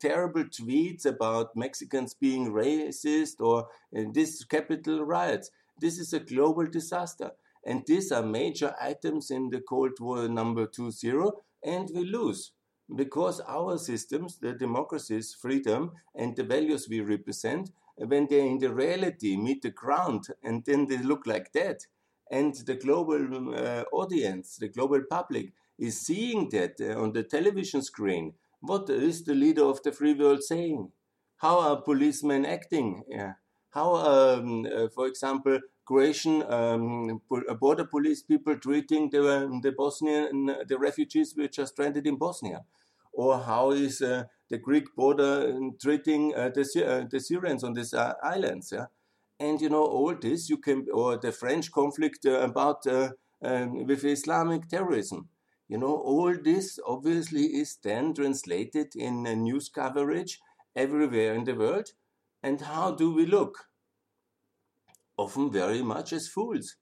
terrible 0.00 0.44
tweets 0.44 1.04
about 1.04 1.54
Mexicans 1.54 2.14
being 2.14 2.50
racist 2.50 3.40
or 3.40 3.68
uh, 3.94 4.04
this 4.14 4.42
Capitol 4.44 5.04
riots, 5.04 5.50
this 5.80 5.98
is 5.98 6.14
a 6.14 6.20
global 6.20 6.66
disaster. 6.66 7.32
And 7.66 7.82
these 7.86 8.10
are 8.10 8.22
major 8.22 8.74
items 8.80 9.30
in 9.30 9.50
the 9.50 9.60
Cold 9.60 10.00
War 10.00 10.28
number 10.28 10.66
two 10.66 10.90
zero, 10.90 11.32
and 11.62 11.90
we 11.94 12.04
lose 12.04 12.52
because 12.94 13.40
our 13.40 13.78
systems, 13.78 14.38
the 14.38 14.52
democracies, 14.52 15.34
freedom, 15.34 15.92
and 16.14 16.36
the 16.36 16.44
values 16.44 16.88
we 16.88 17.00
represent, 17.00 17.70
when 17.96 18.26
they 18.28 18.46
in 18.46 18.58
the 18.58 18.72
reality 18.72 19.36
meet 19.36 19.62
the 19.62 19.70
ground 19.70 20.28
and 20.42 20.64
then 20.64 20.86
they 20.86 20.98
look 20.98 21.26
like 21.26 21.52
that, 21.52 21.86
and 22.30 22.54
the 22.66 22.74
global 22.74 23.54
uh, 23.54 23.84
audience, 23.92 24.56
the 24.56 24.68
global 24.68 25.02
public, 25.08 25.52
is 25.78 26.00
seeing 26.00 26.48
that 26.50 26.74
uh, 26.80 27.00
on 27.00 27.12
the 27.12 27.22
television 27.22 27.82
screen, 27.82 28.34
what 28.60 28.88
is 28.90 29.24
the 29.24 29.34
leader 29.34 29.64
of 29.64 29.82
the 29.82 29.92
free 29.92 30.14
world 30.14 30.42
saying? 30.42 30.90
How 31.38 31.60
are 31.60 31.80
policemen 31.80 32.44
acting? 32.44 33.04
Yeah. 33.08 33.34
How, 33.70 33.94
um, 33.96 34.66
uh, 34.66 34.88
for 34.88 35.06
example, 35.06 35.60
Croatian 35.88 36.42
um, 36.52 37.22
border 37.58 37.86
police 37.86 38.22
people 38.22 38.54
treating 38.58 39.08
the, 39.08 39.58
the 39.62 39.72
Bosnian, 39.72 40.54
the 40.68 40.78
refugees 40.78 41.32
which 41.34 41.58
are 41.58 41.64
stranded 41.64 42.06
in 42.06 42.16
Bosnia? 42.16 42.60
Or 43.14 43.38
how 43.38 43.70
is 43.70 44.02
uh, 44.02 44.24
the 44.50 44.58
Greek 44.58 44.94
border 44.94 45.50
um, 45.50 45.76
treating 45.80 46.34
uh, 46.36 46.50
the, 46.54 46.84
uh, 46.86 47.06
the 47.10 47.18
Syrians 47.18 47.64
on 47.64 47.72
these 47.72 47.94
uh, 47.94 48.12
islands? 48.22 48.70
Yeah? 48.70 48.88
And 49.40 49.62
you 49.62 49.70
know, 49.70 49.82
all 49.82 50.14
this 50.14 50.50
you 50.50 50.58
can, 50.58 50.86
or 50.92 51.16
the 51.16 51.32
French 51.32 51.72
conflict 51.72 52.26
uh, 52.26 52.40
about 52.40 52.86
um, 52.86 53.86
with 53.86 54.04
Islamic 54.04 54.68
terrorism. 54.68 55.30
You 55.68 55.78
know, 55.78 55.94
all 55.94 56.34
this 56.36 56.78
obviously 56.86 57.44
is 57.44 57.78
then 57.82 58.12
translated 58.12 58.94
in 58.94 59.22
news 59.22 59.70
coverage 59.70 60.38
everywhere 60.76 61.32
in 61.32 61.44
the 61.44 61.54
world. 61.54 61.92
And 62.42 62.60
how 62.60 62.94
do 62.94 63.14
we 63.14 63.24
look? 63.24 63.67
Often 65.18 65.50
very 65.52 65.82
much 65.82 66.12
as 66.14 66.28
fools 66.28 66.76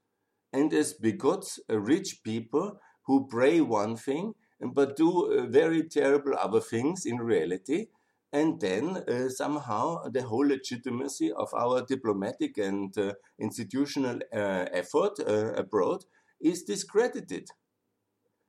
and 0.53 0.73
as 0.73 0.95
bigots, 0.95 1.59
uh, 1.71 1.79
rich 1.79 2.21
people 2.23 2.79
who 3.07 3.27
pray 3.27 3.61
one 3.61 3.97
thing 3.97 4.35
but 4.61 4.97
do 4.97 5.33
uh, 5.33 5.47
very 5.47 5.83
terrible 5.83 6.35
other 6.39 6.61
things 6.61 7.05
in 7.05 7.19
reality. 7.19 7.87
And 8.33 8.61
then 8.61 8.97
uh, 8.97 9.29
somehow 9.29 10.09
the 10.09 10.23
whole 10.23 10.47
legitimacy 10.47 11.33
of 11.33 11.53
our 11.55 11.83
diplomatic 11.83 12.59
and 12.59 12.97
uh, 12.99 13.13
institutional 13.39 14.19
uh, 14.33 14.67
effort 14.73 15.21
uh, 15.21 15.53
abroad 15.55 16.05
is 16.41 16.63
discredited. 16.63 17.49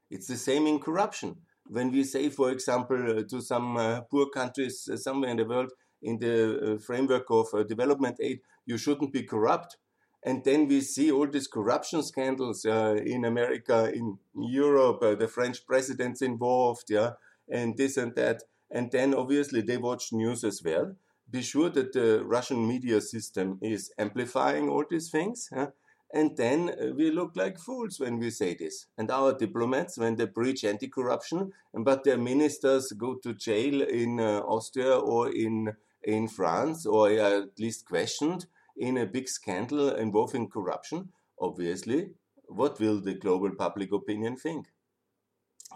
It's 0.10 0.28
the 0.28 0.38
same 0.38 0.68
in 0.68 0.80
corruption. 0.80 1.38
When 1.66 1.92
we 1.92 2.04
say, 2.06 2.30
for 2.30 2.50
example, 2.52 3.24
to 3.26 3.42
some 3.42 3.76
poor 4.10 4.28
countries 4.30 4.90
somewhere 4.96 5.32
in 5.32 5.38
the 5.38 5.46
world, 5.46 5.72
in 6.08 6.20
the 6.20 6.80
framework 6.86 7.26
of 7.30 7.48
development 7.68 8.18
aid, 8.22 8.40
you 8.66 8.78
shouldn't 8.78 9.14
be 9.14 9.24
corrupt. 9.24 9.78
And 10.24 10.44
then 10.44 10.68
we 10.68 10.82
see 10.82 11.12
all 11.12 11.28
these 11.28 11.48
corruption 11.48 12.04
scandals 12.04 12.66
uh, 12.66 12.96
in 13.06 13.24
America, 13.24 13.92
in 13.94 14.18
Europe, 14.36 15.00
uh, 15.02 15.16
the 15.16 15.28
French 15.28 15.66
president's 15.66 16.22
involved, 16.22 16.90
yeah, 16.90 17.12
and 17.50 17.78
this 17.78 17.98
and 17.98 18.16
that. 18.16 18.44
And 18.70 18.92
then 18.92 19.14
obviously 19.14 19.62
they 19.62 19.78
watch 19.78 20.12
news 20.12 20.44
as 20.44 20.62
well. 20.64 20.96
Be 21.30 21.42
sure 21.42 21.70
that 21.70 21.94
the 21.94 22.24
Russian 22.26 22.68
media 22.68 23.00
system 23.02 23.60
is 23.62 23.92
amplifying 23.98 24.70
all 24.70 24.86
these 24.90 25.10
things. 25.10 25.50
Yeah? 25.52 25.68
And 26.14 26.38
then 26.38 26.70
uh, 26.70 26.94
we 26.96 27.12
look 27.12 27.36
like 27.36 27.60
fools 27.60 28.00
when 28.00 28.18
we 28.18 28.30
say 28.30 28.56
this. 28.56 28.88
And 28.98 29.12
our 29.12 29.38
diplomats, 29.38 29.98
when 29.98 30.16
they 30.16 30.28
preach 30.28 30.64
anti 30.64 30.88
corruption, 30.88 31.52
but 31.74 32.04
their 32.04 32.18
ministers 32.18 32.94
go 32.94 33.16
to 33.16 33.34
jail 33.34 33.82
in 33.82 34.20
uh, 34.20 34.40
Austria 34.40 34.96
or 34.96 35.30
in, 35.30 35.76
in 36.08 36.30
France, 36.30 36.86
or 36.86 37.10
at 37.10 37.60
least 37.60 37.86
questioned, 37.86 38.46
in 38.78 38.98
a 38.98 39.06
big 39.06 39.28
scandal 39.28 39.90
involving 39.90 40.50
corruption, 40.50 41.10
obviously, 41.40 42.12
what 42.48 42.80
will 42.80 43.02
the 43.02 43.14
global 43.14 43.52
public 43.52 43.92
opinion 43.92 44.38
think? 44.38 44.68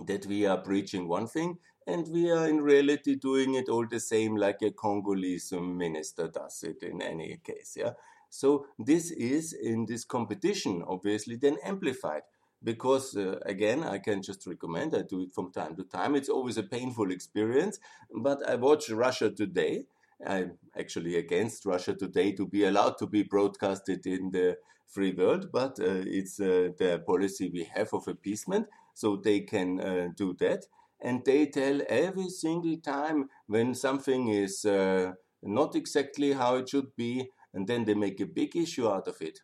That 0.06 0.26
we 0.26 0.46
are 0.46 0.58
preaching 0.58 1.10
one 1.10 1.28
thing 1.28 1.58
and 1.86 2.08
we 2.08 2.32
are 2.32 2.48
in 2.48 2.62
reality 2.62 3.16
doing 3.16 3.56
it 3.56 3.68
all 3.68 3.86
the 3.86 4.00
same 4.00 4.38
like 4.38 4.62
a 4.62 4.72
Congolese 4.72 5.52
minister 5.52 6.30
does 6.30 6.64
it 6.64 6.82
in 6.82 7.02
any 7.02 7.42
case. 7.44 7.74
Yeah. 7.76 7.94
So 8.30 8.68
this 8.80 9.12
is 9.12 9.52
in 9.52 9.86
this 9.86 10.06
competition 10.06 10.82
obviously 10.88 11.36
then 11.36 11.58
amplified 11.66 12.22
because 12.64 13.18
uh, 13.18 13.40
again 13.46 13.84
i 13.84 13.98
can 13.98 14.22
just 14.22 14.46
recommend 14.46 14.96
i 14.96 15.02
do 15.02 15.22
it 15.22 15.34
from 15.34 15.52
time 15.52 15.76
to 15.76 15.84
time 15.84 16.16
it's 16.16 16.30
always 16.30 16.58
a 16.58 16.64
painful 16.64 17.12
experience 17.12 17.80
but 18.16 18.48
i 18.48 18.56
watch 18.56 18.90
russia 18.90 19.32
today 19.32 19.86
I'm 20.26 20.58
actually 20.78 21.16
against 21.18 21.66
Russia 21.66 21.94
today 21.94 22.32
to 22.34 22.46
be 22.48 22.66
allowed 22.66 22.98
to 23.00 23.08
be 23.08 23.24
broadcasted 23.24 24.06
in 24.06 24.32
the 24.32 24.58
free 24.88 25.14
world, 25.14 25.50
but 25.52 25.80
uh, 25.80 26.04
it's 26.06 26.40
uh, 26.40 26.70
the 26.78 27.02
policy 27.06 27.50
we 27.50 27.64
have 27.64 27.94
of 27.94 28.08
appeasement, 28.08 28.68
so 28.94 29.16
they 29.16 29.42
can 29.42 29.80
uh, 29.80 30.10
do 30.16 30.34
that. 30.40 30.66
And 31.02 31.26
they 31.26 31.48
tell 31.48 31.82
every 31.88 32.30
single 32.30 32.78
time 32.78 33.30
when 33.48 33.74
something 33.74 34.28
is 34.28 34.66
uh, 34.66 35.14
not 35.42 35.76
exactly 35.76 36.34
how 36.34 36.56
it 36.56 36.70
should 36.70 36.96
be, 36.96 37.30
and 37.54 37.68
then 37.68 37.86
they 37.86 37.96
make 37.96 38.20
a 38.20 38.26
big 38.26 38.56
issue 38.56 38.88
out 38.88 39.08
of 39.08 39.22
it. 39.22 39.40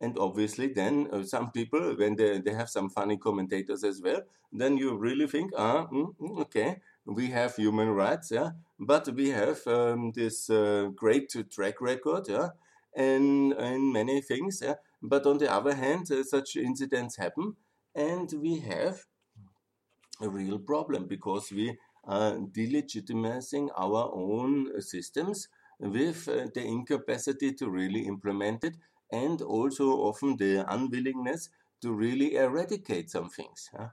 And 0.00 0.16
obviously, 0.18 0.68
then 0.68 1.08
uh, 1.12 1.22
some 1.24 1.50
people, 1.50 1.96
when 1.96 2.16
they, 2.16 2.38
they 2.38 2.52
have 2.52 2.68
some 2.68 2.90
funny 2.90 3.16
commentators 3.16 3.82
as 3.84 4.00
well, 4.02 4.22
then 4.52 4.76
you 4.76 4.96
really 4.96 5.26
think, 5.26 5.52
ah, 5.56 5.86
mm, 5.92 6.14
mm 6.20 6.40
okay, 6.42 6.76
we 7.08 7.28
have 7.28 7.56
human 7.56 7.88
rights, 7.90 8.30
yeah, 8.30 8.50
but 8.78 9.08
we 9.08 9.30
have 9.30 9.66
um, 9.66 10.12
this 10.12 10.50
uh, 10.50 10.90
great 10.94 11.34
track 11.50 11.80
record, 11.80 12.28
yeah, 12.28 12.50
and 12.96 13.52
in 13.54 13.92
many 13.92 14.20
things, 14.20 14.60
yeah. 14.62 14.74
But 15.02 15.26
on 15.26 15.38
the 15.38 15.52
other 15.52 15.74
hand, 15.74 16.10
uh, 16.10 16.22
such 16.24 16.56
incidents 16.56 17.16
happen, 17.16 17.56
and 17.94 18.32
we 18.40 18.60
have 18.60 19.06
a 20.20 20.28
real 20.28 20.58
problem 20.60 21.06
because 21.08 21.50
we 21.50 21.76
are 22.04 22.34
delegitimizing 22.36 23.68
our 23.76 24.10
own 24.14 24.80
systems 24.80 25.48
with 25.80 26.28
uh, 26.28 26.46
the 26.54 26.64
incapacity 26.64 27.52
to 27.52 27.68
really 27.68 28.06
implement 28.06 28.62
it, 28.64 28.76
and 29.10 29.42
also 29.42 29.90
often 29.90 30.36
the 30.36 30.64
unwillingness 30.72 31.50
to 31.80 31.92
really 31.92 32.36
eradicate 32.36 33.10
some 33.10 33.28
things. 33.28 33.70
Yeah? 33.74 33.88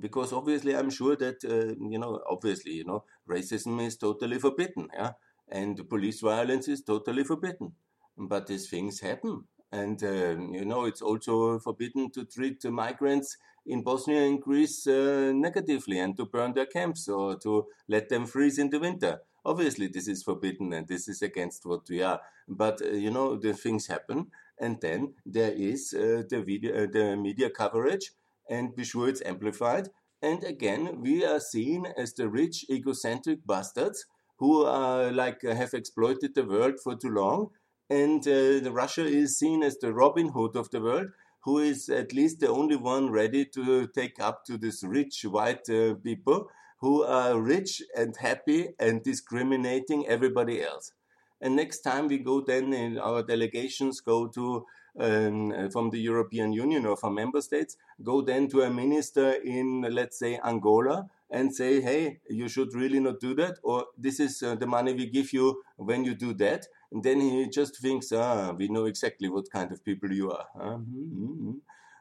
Because 0.00 0.32
obviously 0.32 0.74
I'm 0.74 0.90
sure 0.90 1.16
that 1.16 1.44
uh, 1.44 1.74
you 1.90 1.98
know 1.98 2.20
obviously 2.28 2.72
you 2.72 2.84
know 2.84 3.04
racism 3.28 3.84
is 3.86 3.96
totally 3.96 4.38
forbidden, 4.38 4.88
yeah, 4.94 5.12
and 5.48 5.88
police 5.88 6.20
violence 6.20 6.68
is 6.68 6.82
totally 6.82 7.24
forbidden, 7.24 7.72
but 8.16 8.46
these 8.46 8.68
things 8.68 9.00
happen, 9.00 9.44
and 9.72 10.02
uh, 10.02 10.36
you 10.58 10.64
know 10.64 10.84
it's 10.84 11.02
also 11.02 11.58
forbidden 11.58 12.10
to 12.12 12.24
treat 12.24 12.60
the 12.60 12.70
migrants 12.70 13.36
in 13.66 13.82
Bosnia 13.82 14.22
and 14.22 14.40
Greece 14.40 14.86
uh, 14.86 15.32
negatively 15.34 15.98
and 15.98 16.16
to 16.16 16.24
burn 16.24 16.54
their 16.54 16.66
camps 16.66 17.08
or 17.08 17.36
to 17.36 17.66
let 17.88 18.08
them 18.08 18.26
freeze 18.26 18.58
in 18.58 18.70
the 18.70 18.80
winter. 18.80 19.20
Obviously, 19.44 19.86
this 19.86 20.08
is 20.08 20.22
forbidden 20.22 20.72
and 20.72 20.88
this 20.88 21.08
is 21.08 21.22
against 21.22 21.64
what 21.66 21.82
we 21.88 22.02
are. 22.02 22.20
But 22.48 22.82
uh, 22.82 22.88
you 22.90 23.10
know 23.10 23.36
the 23.36 23.52
things 23.54 23.86
happen, 23.86 24.26
and 24.58 24.80
then 24.80 25.14
there 25.24 25.52
is 25.52 25.94
uh, 25.94 26.22
the 26.28 26.42
video, 26.42 26.84
uh, 26.84 26.86
the 26.90 27.16
media 27.16 27.50
coverage 27.50 28.12
and 28.50 28.76
be 28.76 28.84
sure 28.84 29.08
it's 29.08 29.22
amplified. 29.24 29.88
And 30.20 30.44
again, 30.44 31.00
we 31.00 31.24
are 31.24 31.40
seen 31.40 31.86
as 31.96 32.12
the 32.12 32.28
rich, 32.28 32.66
egocentric 32.68 33.46
bastards 33.46 34.04
who 34.38 34.64
are 34.64 35.10
like 35.10 35.42
have 35.42 35.72
exploited 35.72 36.34
the 36.34 36.44
world 36.44 36.74
for 36.82 36.96
too 36.96 37.10
long. 37.10 37.50
And 37.88 38.26
uh, 38.26 38.70
Russia 38.70 39.04
is 39.04 39.38
seen 39.38 39.62
as 39.62 39.78
the 39.78 39.92
Robin 39.92 40.28
Hood 40.28 40.56
of 40.56 40.70
the 40.70 40.80
world, 40.80 41.08
who 41.44 41.58
is 41.58 41.88
at 41.88 42.12
least 42.12 42.40
the 42.40 42.48
only 42.48 42.76
one 42.76 43.10
ready 43.10 43.46
to 43.46 43.86
take 43.88 44.20
up 44.20 44.44
to 44.46 44.58
this 44.58 44.82
rich 44.82 45.24
white 45.24 45.68
uh, 45.70 45.94
people 45.94 46.48
who 46.80 47.02
are 47.04 47.40
rich 47.40 47.82
and 47.96 48.16
happy 48.16 48.68
and 48.78 49.02
discriminating 49.02 50.06
everybody 50.06 50.62
else. 50.62 50.92
And 51.40 51.56
next 51.56 51.80
time 51.80 52.08
we 52.08 52.18
go, 52.18 52.42
then 52.42 52.72
in 52.72 52.98
our 52.98 53.22
delegations 53.22 54.00
go 54.00 54.26
to 54.28 54.66
um, 54.98 55.70
from 55.70 55.90
the 55.90 55.98
European 55.98 56.52
Union 56.52 56.86
or 56.86 56.96
from 56.96 57.14
member 57.14 57.40
states, 57.40 57.76
go 58.02 58.22
then 58.22 58.48
to 58.48 58.62
a 58.62 58.70
minister 58.70 59.32
in, 59.32 59.82
let's 59.82 60.18
say, 60.18 60.38
Angola 60.44 61.08
and 61.30 61.54
say, 61.54 61.80
hey, 61.80 62.18
you 62.28 62.48
should 62.48 62.74
really 62.74 62.98
not 62.98 63.20
do 63.20 63.34
that, 63.34 63.58
or 63.62 63.86
this 63.96 64.18
is 64.18 64.42
uh, 64.42 64.56
the 64.56 64.66
money 64.66 64.92
we 64.92 65.06
give 65.06 65.32
you 65.32 65.62
when 65.76 66.04
you 66.04 66.14
do 66.14 66.34
that. 66.34 66.66
And 66.90 67.04
then 67.04 67.20
he 67.20 67.48
just 67.48 67.80
thinks, 67.80 68.10
ah, 68.10 68.50
we 68.50 68.66
know 68.66 68.86
exactly 68.86 69.28
what 69.28 69.50
kind 69.50 69.70
of 69.70 69.84
people 69.84 70.10
you 70.10 70.32
are. 70.32 70.46
Mm-hmm. 70.56 71.52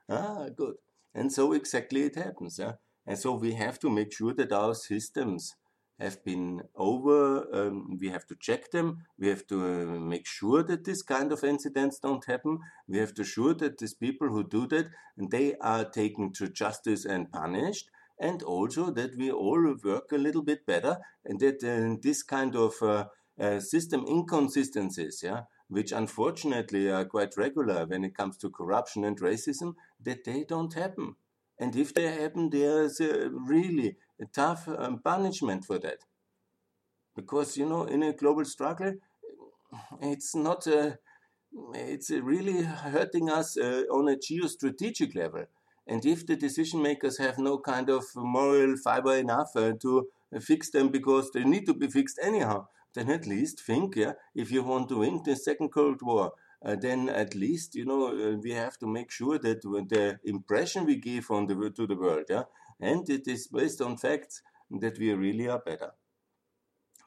Ah, 0.09 0.47
good. 0.55 0.75
And 1.13 1.31
so 1.31 1.53
exactly 1.53 2.03
it 2.03 2.15
happens. 2.15 2.59
And 3.05 3.17
so 3.19 3.33
we 3.33 3.53
have 3.53 3.77
to 3.79 3.89
make 3.89 4.11
sure 4.11 4.33
that 4.33 4.51
our 4.51 4.73
systems 4.73 5.55
have 5.99 6.23
been 6.23 6.61
over. 6.75 7.45
Um, 7.53 7.97
we 7.99 8.09
have 8.09 8.25
to 8.27 8.35
check 8.39 8.71
them. 8.71 9.05
We 9.17 9.27
have 9.27 9.45
to 9.47 9.57
uh, 9.61 9.99
make 9.99 10.25
sure 10.25 10.63
that 10.63 10.85
this 10.85 11.01
kind 11.01 11.31
of 11.31 11.43
incidents 11.43 11.99
don't 11.99 12.25
happen. 12.25 12.59
We 12.87 12.97
have 12.99 13.13
to 13.15 13.23
sure 13.23 13.53
that 13.55 13.77
these 13.77 13.93
people 13.93 14.29
who 14.29 14.43
do 14.47 14.67
that, 14.67 14.87
and 15.17 15.29
they 15.29 15.55
are 15.61 15.85
taken 15.85 16.31
to 16.33 16.47
justice 16.47 17.05
and 17.05 17.31
punished. 17.31 17.89
And 18.21 18.43
also 18.43 18.91
that 18.91 19.15
we 19.17 19.31
all 19.31 19.75
work 19.83 20.11
a 20.11 20.17
little 20.17 20.43
bit 20.43 20.65
better, 20.65 20.97
and 21.23 21.39
that 21.39 21.63
uh, 21.63 21.97
this 22.01 22.23
kind 22.23 22.55
of 22.55 22.73
uh, 22.81 23.05
uh, 23.39 23.59
system 23.59 24.05
inconsistencies, 24.07 25.21
yeah, 25.23 25.41
which 25.69 25.91
unfortunately 25.93 26.89
are 26.89 27.05
quite 27.05 27.37
regular 27.37 27.85
when 27.85 28.03
it 28.03 28.15
comes 28.15 28.37
to 28.37 28.49
corruption 28.49 29.05
and 29.05 29.21
racism, 29.21 29.75
that 30.01 30.25
they 30.25 30.43
don't 30.43 30.73
happen. 30.73 31.15
And 31.57 31.75
if 31.75 31.93
they 31.93 32.07
happen, 32.07 32.49
there's 32.49 32.99
a 32.99 33.29
really 33.29 33.97
tough 34.25 34.67
um, 34.67 34.99
punishment 34.99 35.65
for 35.65 35.79
that. 35.79 35.99
Because, 37.15 37.57
you 37.57 37.67
know, 37.67 37.83
in 37.83 38.03
a 38.03 38.13
global 38.13 38.45
struggle, 38.45 38.93
it's 40.01 40.35
not, 40.35 40.67
uh, 40.67 40.91
it's 41.73 42.09
really 42.09 42.63
hurting 42.63 43.29
us 43.29 43.57
uh, 43.57 43.83
on 43.91 44.07
a 44.09 44.15
geostrategic 44.15 45.15
level. 45.15 45.45
And 45.87 46.05
if 46.05 46.25
the 46.25 46.35
decision 46.35 46.81
makers 46.81 47.17
have 47.17 47.39
no 47.39 47.57
kind 47.57 47.89
of 47.89 48.05
moral 48.15 48.77
fiber 48.77 49.15
enough 49.15 49.55
uh, 49.55 49.73
to 49.81 50.07
fix 50.39 50.69
them 50.69 50.89
because 50.89 51.31
they 51.31 51.43
need 51.43 51.65
to 51.65 51.73
be 51.73 51.87
fixed 51.87 52.19
anyhow, 52.21 52.67
then 52.93 53.09
at 53.09 53.25
least 53.25 53.61
think, 53.61 53.95
yeah, 53.95 54.13
if 54.35 54.51
you 54.51 54.63
want 54.63 54.89
to 54.89 54.99
win 54.99 55.21
the 55.25 55.35
Second 55.35 55.69
Cold 55.69 56.01
War, 56.01 56.33
uh, 56.63 56.75
then 56.75 57.09
at 57.09 57.35
least 57.35 57.75
you 57.75 57.85
know 57.85 58.07
uh, 58.07 58.35
we 58.35 58.51
have 58.51 58.77
to 58.79 58.87
make 58.87 59.11
sure 59.11 59.39
that 59.39 59.61
the 59.61 60.19
impression 60.25 60.85
we 60.85 60.97
give 60.97 61.31
on 61.31 61.47
the 61.47 61.71
to 61.75 61.87
the 61.87 61.95
world, 61.95 62.25
yeah, 62.29 62.43
and 62.79 63.09
it 63.09 63.27
is 63.27 63.47
based 63.47 63.81
on 63.81 63.97
facts 63.97 64.41
that 64.71 64.97
we 64.99 65.13
really 65.13 65.47
are 65.47 65.59
better. 65.59 65.91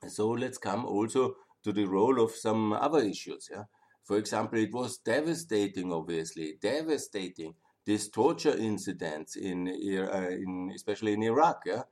So 0.09 0.31
let's 0.31 0.59
come 0.59 0.85
also 0.85 1.37
to 1.63 1.73
the 1.73 1.85
role 1.85 2.21
of 2.21 2.33
some 2.33 2.73
other 2.73 2.99
issues. 2.99 3.49
Yeah? 3.51 3.65
For 4.05 4.19
example, 4.19 4.59
it 4.59 4.73
was 4.73 4.99
devastating, 4.99 5.93
obviously, 5.93 6.59
devastating. 6.61 7.55
These 7.85 8.11
torture 8.11 8.57
incidents 8.57 9.37
in, 9.37 9.69
uh, 9.69 10.29
in 10.31 10.73
especially 10.75 11.15
in 11.15 11.23
Iraq. 11.23 11.63
Yeah, 11.67 11.83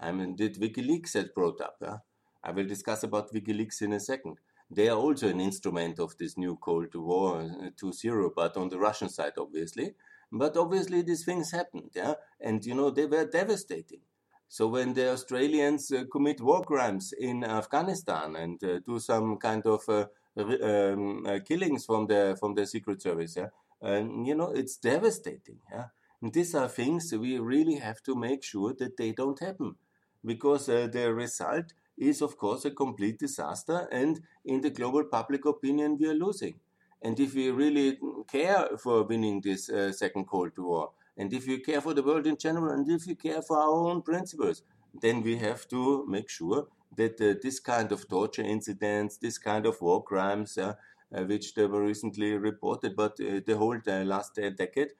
I 0.00 0.12
mean, 0.12 0.36
did 0.36 0.56
WikiLeaks 0.56 1.14
had 1.14 1.34
brought 1.34 1.60
up. 1.60 1.76
Yeah? 1.80 1.98
I 2.42 2.52
will 2.52 2.66
discuss 2.66 3.02
about 3.02 3.32
WikiLeaks 3.32 3.82
in 3.82 3.92
a 3.92 4.00
second. 4.00 4.38
They 4.70 4.88
are 4.88 4.98
also 4.98 5.28
an 5.28 5.40
instrument 5.40 5.98
of 5.98 6.16
this 6.18 6.36
new 6.36 6.56
Cold 6.56 6.94
War 6.94 7.40
uh, 7.40 7.70
2.0, 7.82 8.30
but 8.36 8.56
on 8.56 8.68
the 8.68 8.78
Russian 8.78 9.08
side, 9.08 9.32
obviously. 9.38 9.94
But 10.32 10.56
obviously, 10.56 11.02
these 11.02 11.24
things 11.24 11.50
happened, 11.52 11.90
yeah, 11.94 12.14
and 12.40 12.64
you 12.64 12.74
know 12.74 12.90
they 12.90 13.06
were 13.06 13.24
devastating. 13.26 14.00
So 14.48 14.66
when 14.68 14.94
the 14.94 15.10
Australians 15.12 15.90
uh, 15.92 16.04
commit 16.10 16.40
war 16.40 16.62
crimes 16.62 17.12
in 17.18 17.44
Afghanistan 17.44 18.36
and 18.36 18.62
uh, 18.64 18.80
do 18.86 18.98
some 18.98 19.36
kind 19.38 19.64
of 19.66 19.82
uh, 19.88 20.06
um, 20.36 21.26
uh, 21.26 21.38
killings 21.46 21.84
from 21.86 22.06
the 22.06 22.36
from 22.38 22.54
the 22.54 22.66
Secret 22.66 23.02
Service, 23.02 23.36
yeah, 23.36 23.48
and 23.82 24.26
you 24.26 24.34
know 24.34 24.50
it's 24.50 24.76
devastating, 24.76 25.58
yeah. 25.72 25.86
And 26.22 26.32
these 26.32 26.54
are 26.54 26.68
things 26.68 27.12
we 27.12 27.38
really 27.38 27.76
have 27.76 28.02
to 28.02 28.14
make 28.14 28.42
sure 28.42 28.74
that 28.78 28.96
they 28.96 29.12
don't 29.12 29.38
happen, 29.40 29.76
because 30.24 30.68
uh, 30.68 30.88
the 30.90 31.12
result 31.12 31.72
is 31.96 32.22
of 32.22 32.36
course 32.36 32.64
a 32.64 32.70
complete 32.70 33.18
disaster, 33.18 33.88
and 33.90 34.20
in 34.44 34.60
the 34.60 34.70
global 34.70 35.04
public 35.04 35.44
opinion 35.46 35.96
we 35.98 36.06
are 36.08 36.14
losing. 36.14 36.54
And 37.02 37.18
if 37.20 37.34
we 37.34 37.50
really 37.50 37.98
care 38.30 38.68
for 38.82 39.04
winning 39.04 39.40
this 39.40 39.68
uh, 39.70 39.92
second 39.92 40.26
Cold 40.26 40.52
War, 40.58 40.90
and 41.16 41.32
if 41.32 41.46
we 41.46 41.58
care 41.60 41.80
for 41.80 41.94
the 41.94 42.02
world 42.02 42.26
in 42.26 42.36
general, 42.36 42.72
and 42.72 42.88
if 42.88 43.06
we 43.06 43.14
care 43.14 43.42
for 43.42 43.58
our 43.58 43.90
own 43.90 44.02
principles, 44.02 44.62
then 45.00 45.22
we 45.22 45.36
have 45.36 45.68
to 45.68 46.06
make 46.08 46.28
sure 46.28 46.68
that 46.96 47.20
uh, 47.20 47.34
this 47.42 47.60
kind 47.60 47.92
of 47.92 48.08
torture 48.08 48.42
incidents, 48.42 49.18
this 49.18 49.38
kind 49.38 49.66
of 49.66 49.80
war 49.80 50.02
crimes, 50.02 50.58
uh, 50.58 50.74
uh 51.14 51.22
which 51.24 51.54
they 51.54 51.66
were 51.66 51.84
recently 51.84 52.32
reported, 52.32 52.96
but 52.96 53.12
uh, 53.20 53.40
the 53.46 53.56
whole 53.56 53.78
uh, 53.86 54.04
last 54.04 54.34
decade, 54.56 54.90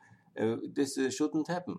this 0.74 0.98
shouldn't 1.10 1.48
happen. 1.48 1.76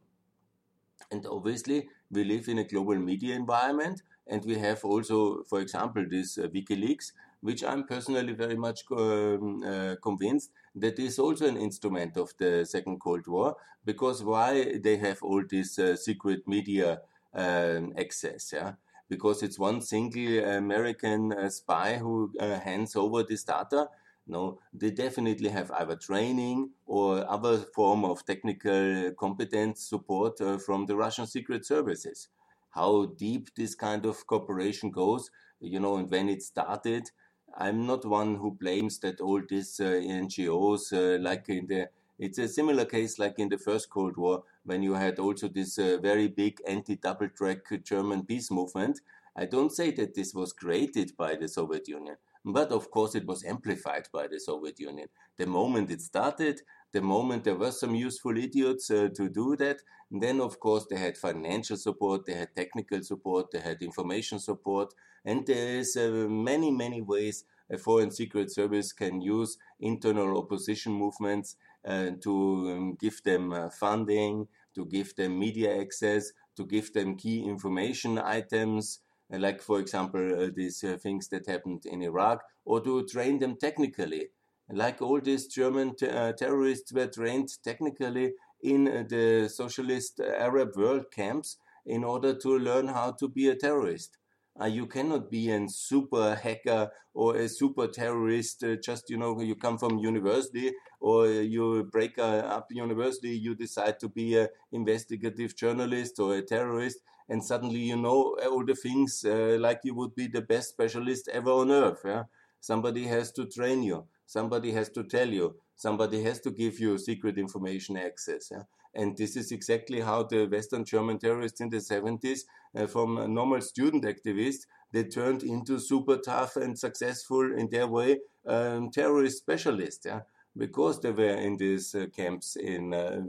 And 1.12 1.26
obviously, 1.26 1.88
we 2.12 2.26
live 2.26 2.50
in 2.50 2.60
a 2.60 2.65
global 2.65 2.96
media 2.96 3.36
environment, 3.36 4.02
and 4.28 4.43
we 4.43 4.58
have 4.58 4.84
also, 4.84 5.43
for 5.43 5.62
example, 5.62 6.06
this 6.10 6.38
WikiLeaks, 6.38 7.13
which 7.41 7.63
I'm 7.63 7.86
personally 7.86 8.34
very 8.34 8.56
much 8.56 8.84
um, 8.91 9.63
uh, 9.63 9.95
convinced 10.02 10.52
that 10.75 10.99
is 10.99 11.19
also 11.19 11.47
an 11.47 11.58
instrument 11.58 12.17
of 12.17 12.34
the 12.38 12.65
Second 12.65 12.99
Cold 12.99 13.28
War, 13.28 13.56
because 13.86 14.23
why 14.23 14.78
they 14.78 14.97
have 14.97 15.23
all 15.23 15.43
this 15.49 15.80
uh, 15.80 15.95
secret 15.95 16.47
media 16.47 17.02
um, 17.34 17.93
access, 17.97 18.52
yeah? 18.54 18.73
Because 19.08 19.41
it's 19.41 19.58
one 19.58 19.82
single 19.82 20.43
American 20.43 21.34
uh, 21.34 21.49
spy 21.49 21.97
who 21.97 22.32
uh, 22.39 22.60
hands 22.60 22.95
over 22.95 23.23
this 23.23 23.43
data. 23.43 23.88
No, 24.28 24.60
they 24.71 24.91
definitely 24.91 25.49
have 25.49 25.71
either 25.71 25.95
training 25.95 26.69
or 26.86 27.28
other 27.28 27.58
form 27.58 28.06
of 28.06 28.23
technical 28.25 29.12
competence 29.17 29.82
support 29.82 30.39
uh, 30.39 30.60
from 30.60 30.86
the 30.86 30.95
Russian 30.95 31.25
secret 31.25 31.65
services. 31.65 32.28
How 32.69 33.08
deep 33.17 33.49
this 33.56 33.73
kind 33.73 34.06
of 34.06 34.28
cooperation 34.28 34.91
goes, 34.91 35.32
you 35.60 35.80
know, 35.80 35.95
and 35.95 36.12
when 36.12 36.30
it 36.30 36.43
started, 36.43 37.10
I'm 37.58 37.86
not 37.86 38.06
one 38.06 38.36
who 38.36 38.52
blames 38.52 39.00
that 39.00 39.22
all 39.22 39.42
these 39.48 39.80
uh, 39.80 39.84
NGOs, 39.86 40.94
uh, 40.94 41.22
like 41.22 41.50
in 41.50 41.68
the, 41.68 41.90
it's 42.18 42.38
a 42.38 42.48
similar 42.48 42.86
case 42.86 43.20
like 43.20 43.40
in 43.40 43.50
the 43.50 43.58
first 43.58 43.90
Cold 43.90 44.18
War, 44.18 44.44
when 44.66 44.84
you 44.84 44.94
had 44.94 45.20
also 45.20 45.48
this 45.48 45.78
uh, 45.78 45.98
very 46.02 46.28
big 46.28 46.60
anti-double 46.68 47.30
track 47.30 47.60
German 47.84 48.26
peace 48.26 48.52
movement. 48.52 49.00
I 49.36 49.46
don't 49.46 49.72
say 49.72 49.92
that 49.92 50.16
this 50.16 50.34
was 50.34 50.54
created 50.54 51.16
by 51.16 51.36
the 51.36 51.48
Soviet 51.48 51.88
Union, 51.88 52.18
but 52.44 52.72
of 52.72 52.92
course 52.92 53.16
it 53.16 53.26
was 53.26 53.46
amplified 53.46 54.08
by 54.12 54.28
the 54.28 54.40
Soviet 54.40 54.80
Union. 54.80 55.08
The 55.38 55.46
moment 55.46 55.92
it 55.92 56.02
started, 56.02 56.62
the 56.92 57.02
moment 57.02 57.44
there 57.44 57.56
were 57.56 57.72
some 57.72 57.96
useful 57.96 58.38
idiots 58.38 58.90
uh, 58.92 59.10
to 59.16 59.30
do 59.30 59.56
that, 59.58 59.82
then 60.12 60.41
of 60.41 60.60
course 60.60 60.86
they 60.89 60.98
had 60.98 61.17
financial 61.17 61.78
support, 61.78 62.26
they 62.26 62.34
had 62.34 62.56
technical 62.56 63.04
support, 63.04 63.52
they 63.52 63.60
had 63.60 63.82
information 63.82 64.39
support, 64.39 64.93
and 65.26 65.45
there 65.45 65.80
is 65.80 65.95
uh, 65.95 66.28
many, 66.30 66.72
many 66.72 67.02
ways 67.02 67.43
a 67.69 67.78
foreign 67.78 68.12
secret 68.12 68.52
service 68.52 68.91
can 68.91 69.22
use 69.22 69.58
internal 69.80 70.38
opposition 70.38 70.91
movements 70.91 71.56
uh, 71.86 72.12
to 72.22 72.32
um, 72.32 72.98
give 73.00 73.22
them 73.24 73.54
uh, 73.54 73.69
funding, 73.69 74.48
to 74.76 74.86
give 74.86 75.15
them 75.15 75.38
media 75.38 75.80
access, 75.80 76.32
to 76.56 76.65
give 76.65 76.91
them 76.93 77.15
key 77.15 77.43
information 77.43 78.17
items, 78.17 79.00
uh, 79.32 79.38
like, 79.38 79.62
for 79.62 79.80
example, 79.80 80.43
uh, 80.43 80.50
these 80.54 80.84
uh, 80.84 80.98
things 81.02 81.28
that 81.30 81.48
happened 81.48 81.86
in 81.86 82.02
Iraq, 82.02 82.43
or 82.65 82.82
to 82.82 83.06
train 83.06 83.39
them 83.39 83.56
technically. 83.56 84.30
Like 84.72 85.02
all 85.02 85.19
these 85.19 85.48
German 85.48 85.95
terrorists 85.95 86.93
were 86.93 87.08
trained 87.08 87.50
technically 87.63 88.34
in 88.62 88.86
the 89.10 89.50
socialist 89.50 90.19
Arab 90.19 90.76
world 90.76 91.12
camps 91.12 91.58
in 91.86 92.04
order 92.04 92.34
to 92.34 92.58
learn 92.58 92.88
how 92.88 93.12
to 93.12 93.28
be 93.28 93.48
a 93.48 93.56
terrorist. 93.56 94.17
Uh, 94.62 94.65
you 94.65 94.86
cannot 94.86 95.32
be 95.32 95.50
a 95.52 95.69
super 95.69 96.36
hacker 96.36 96.91
or 97.13 97.38
a 97.38 97.48
super 97.48 97.88
terrorist. 97.88 98.63
Uh, 98.63 98.76
just 98.76 99.10
you 99.10 99.17
know, 99.17 99.39
you 99.39 99.56
come 99.56 99.78
from 99.78 99.98
university 100.00 100.74
or 101.00 101.28
you 101.28 101.88
break 101.91 102.17
uh, 102.17 102.43
up 102.56 102.67
university, 102.69 103.30
you 103.30 103.56
decide 103.56 104.00
to 104.00 104.10
be 104.10 104.38
an 104.38 104.48
investigative 104.74 105.56
journalist 105.56 106.19
or 106.19 106.36
a 106.36 106.41
terrorist, 106.41 107.00
and 107.30 107.43
suddenly 107.43 107.80
you 107.80 107.95
know 107.95 108.38
all 108.50 108.65
the 108.65 108.76
things 108.76 109.24
uh, 109.26 109.56
like 109.60 109.80
you 109.84 109.95
would 109.95 110.13
be 110.13 110.28
the 110.28 110.41
best 110.41 110.69
specialist 110.69 111.30
ever 111.30 111.52
on 111.52 111.72
earth. 111.72 112.02
Yeah? 112.04 112.24
Somebody 112.60 113.06
has 113.06 113.32
to 113.34 113.45
train 113.45 113.84
you. 113.84 114.06
Somebody 114.26 114.72
has 114.74 114.89
to 114.89 115.04
tell 115.04 115.30
you. 115.30 115.56
Somebody 115.80 116.22
has 116.24 116.42
to 116.42 116.52
give 116.52 116.78
you 116.78 116.98
secret 116.98 117.38
information 117.38 117.96
access. 117.96 118.50
Yeah? 118.52 118.63
And 118.94 119.15
this 119.15 119.38
is 119.38 119.54
exactly 119.54 120.02
how 120.02 120.24
the 120.24 120.46
Western 120.46 120.84
German 120.84 121.20
terrorists 121.20 121.62
in 121.62 121.70
the 121.70 121.78
70s, 121.78 122.42
uh, 122.76 122.86
from 122.86 123.34
normal 123.34 123.62
student 123.62 124.04
activists, 124.04 124.65
they 124.92 125.06
turned 125.06 125.42
into 125.42 125.80
super 125.80 126.18
tough 126.18 126.58
and 126.58 126.78
successful 126.78 127.58
in 127.58 127.70
their 127.70 127.88
way 127.88 128.20
um, 128.46 128.92
terrorist 128.92 129.38
specialists. 129.38 130.06
Yeah? 130.06 130.24
Because 130.58 131.00
they 131.00 131.12
were 131.12 131.38
in 131.48 131.56
these 131.56 131.96
uh, 131.96 132.08
camps 132.13 132.58
in, 132.58 132.94
uh, 132.94 133.22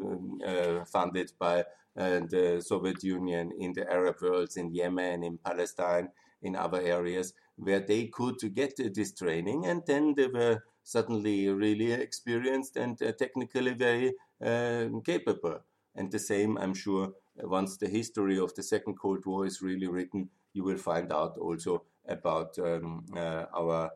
uh 0.45 0.85
funded 0.87 1.31
by 1.39 1.61
uh, 1.97 2.21
the 2.35 2.61
Soviet 2.67 3.05
Union 3.05 3.53
in 3.61 3.75
the 3.75 3.89
Arab 3.89 4.17
worlds, 4.21 4.57
in 4.57 4.75
Yemen, 4.75 5.23
in 5.23 5.39
Palestine, 5.39 6.09
in 6.43 6.57
other 6.57 6.81
areas 6.81 7.33
where 7.55 7.81
they 7.81 8.07
could 8.07 8.39
get 8.55 8.73
this 8.77 9.13
training, 9.13 9.67
and 9.67 9.83
then 9.87 10.15
they 10.17 10.27
were 10.27 10.65
suddenly 10.83 11.49
really 11.49 11.93
experienced 11.93 12.77
and 12.77 13.01
uh, 13.03 13.12
technically 13.12 13.75
very 13.75 14.14
uh, 14.45 14.88
capable. 15.05 15.61
And 15.95 16.11
the 16.11 16.19
same, 16.19 16.57
I'm 16.57 16.75
sure, 16.75 17.12
once 17.37 17.77
the 17.77 17.88
history 17.88 18.38
of 18.38 18.55
the 18.55 18.62
Second 18.62 18.95
Cold 18.99 19.27
War 19.27 19.47
is 19.47 19.62
really 19.62 19.88
written, 19.88 20.31
you 20.53 20.64
will 20.64 20.79
find 20.79 21.12
out 21.12 21.37
also 21.37 21.85
about 22.07 22.59
um, 22.59 23.05
uh, 23.16 23.47
our 23.55 23.90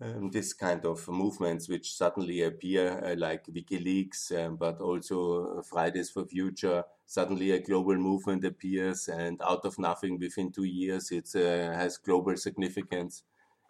um, 0.00 0.30
this 0.30 0.52
kind 0.52 0.84
of 0.84 1.08
movements 1.08 1.68
which 1.68 1.92
suddenly 1.92 2.42
appear 2.42 3.02
uh, 3.04 3.16
like 3.16 3.46
WikiLeaks, 3.46 4.46
um, 4.46 4.56
but 4.56 4.80
also 4.80 5.62
Fridays 5.62 6.10
for 6.10 6.24
Future. 6.24 6.84
Suddenly, 7.06 7.52
a 7.52 7.60
global 7.60 7.96
movement 7.96 8.44
appears, 8.44 9.08
and 9.08 9.40
out 9.42 9.64
of 9.64 9.78
nothing, 9.78 10.18
within 10.18 10.52
two 10.52 10.64
years, 10.64 11.10
it 11.10 11.28
uh, 11.34 11.74
has 11.74 11.96
global 11.96 12.36
significance. 12.36 13.24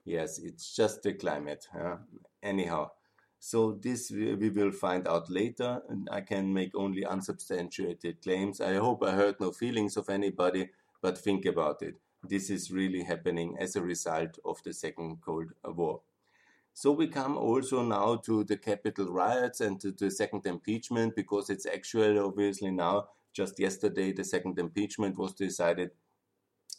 Yes, 0.05 0.39
it's 0.39 0.75
just 0.75 1.03
the 1.03 1.15
climate. 1.15 1.67
Uh, 1.75 1.97
anyhow, 2.43 2.91
so 3.39 3.73
this 3.73 4.11
we 4.11 4.51
will 4.51 4.73
find 4.73 5.07
out 5.07 5.31
later, 5.31 5.83
and 5.89 6.09
I 6.11 6.23
can 6.23 6.53
make 6.53 6.75
only 6.75 7.05
unsubstantiated 7.05 8.21
claims. 8.23 8.61
I 8.61 8.75
hope 8.75 9.03
I 9.05 9.13
hurt 9.13 9.41
no 9.41 9.53
feelings 9.53 9.97
of 9.97 10.11
anybody, 10.11 10.71
but 11.01 11.19
think 11.19 11.47
about 11.47 11.83
it. 11.83 11.95
This 12.23 12.51
is 12.51 12.73
really 12.73 13.05
happening 13.05 13.57
as 13.61 13.77
a 13.77 13.83
result 13.83 14.39
of 14.45 14.63
the 14.65 14.73
Second 14.73 15.19
Cold 15.25 15.53
War. 15.65 16.01
So 16.75 16.93
we 16.93 17.09
come 17.09 17.37
also 17.37 17.83
now 17.83 18.17
to 18.17 18.45
the 18.45 18.57
Capitol 18.57 19.07
riots 19.07 19.61
and 19.61 19.81
to 19.81 19.93
the 19.93 20.11
second 20.11 20.47
impeachment 20.47 21.15
because 21.15 21.51
it's 21.51 21.67
actual, 21.67 22.25
obviously, 22.27 22.71
now. 22.71 23.09
Just 23.33 23.61
yesterday, 23.61 24.13
the 24.13 24.25
second 24.25 24.59
impeachment 24.59 25.17
was 25.17 25.33
decided 25.33 25.91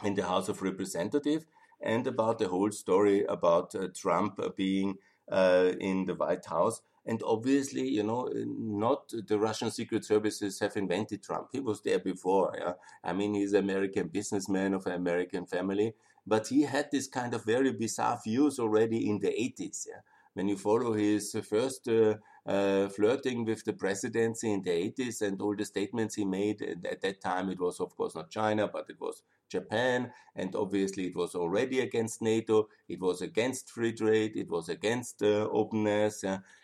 in 0.03 0.13
the 0.13 0.23
House 0.23 0.49
of 0.49 0.61
Representatives 0.61 1.45
and 1.81 2.05
about 2.07 2.39
the 2.39 2.47
whole 2.47 2.71
story 2.71 3.23
about 3.25 3.73
uh, 3.75 3.87
Trump 3.95 4.39
being 4.55 4.97
uh, 5.31 5.71
in 5.79 6.05
the 6.05 6.15
White 6.15 6.45
House. 6.45 6.81
And 7.05 7.21
obviously, 7.25 7.87
you 7.87 8.03
know, 8.03 8.29
not 8.35 9.11
the 9.27 9.39
Russian 9.39 9.71
secret 9.71 10.05
services 10.05 10.59
have 10.59 10.75
invented 10.77 11.23
Trump. 11.23 11.47
He 11.51 11.59
was 11.59 11.81
there 11.81 11.99
before. 11.99 12.53
Yeah? 12.57 12.73
I 13.03 13.13
mean, 13.13 13.33
he's 13.33 13.53
an 13.53 13.63
American 13.63 14.09
businessman 14.09 14.73
of 14.73 14.85
an 14.85 14.93
American 14.93 15.45
family 15.45 15.93
but 16.29 16.47
he 16.47 16.61
had 16.61 16.91
this 16.91 17.07
kind 17.07 17.33
of 17.33 17.43
very 17.43 17.71
bizarre 17.71 18.19
views 18.23 18.59
already 18.59 19.09
in 19.09 19.19
the 19.19 19.29
80s. 19.29 19.87
Yeah? 19.87 20.01
When 20.39 20.47
you 20.47 20.55
follow 20.55 20.93
his 20.93 21.35
first 21.49 21.89
uh, 21.89 22.15
uh, 22.45 22.87
flirting 22.87 23.43
with 23.43 23.65
the 23.65 23.73
presidency 23.73 24.49
in 24.53 24.61
the 24.61 24.69
80s 24.69 25.21
and 25.21 25.41
all 25.41 25.53
the 25.53 25.65
statements 25.65 26.15
he 26.15 26.23
made, 26.23 26.61
at 26.61 27.01
that 27.01 27.19
time 27.19 27.49
it 27.49 27.59
was, 27.59 27.81
of 27.81 27.93
course, 27.97 28.15
not 28.15 28.29
China, 28.29 28.69
but 28.69 28.85
it 28.89 29.01
was 29.01 29.21
Japan, 29.49 30.13
and 30.37 30.55
obviously 30.55 31.07
it 31.07 31.15
was 31.17 31.35
already 31.35 31.81
against 31.81 32.21
NATO, 32.21 32.69
it 32.87 33.01
was 33.01 33.21
against 33.21 33.69
free 33.69 33.91
trade, 33.91 34.37
it 34.37 34.49
was 34.49 34.69
against 34.69 35.21
uh, 35.21 35.49
openness, 35.51 36.23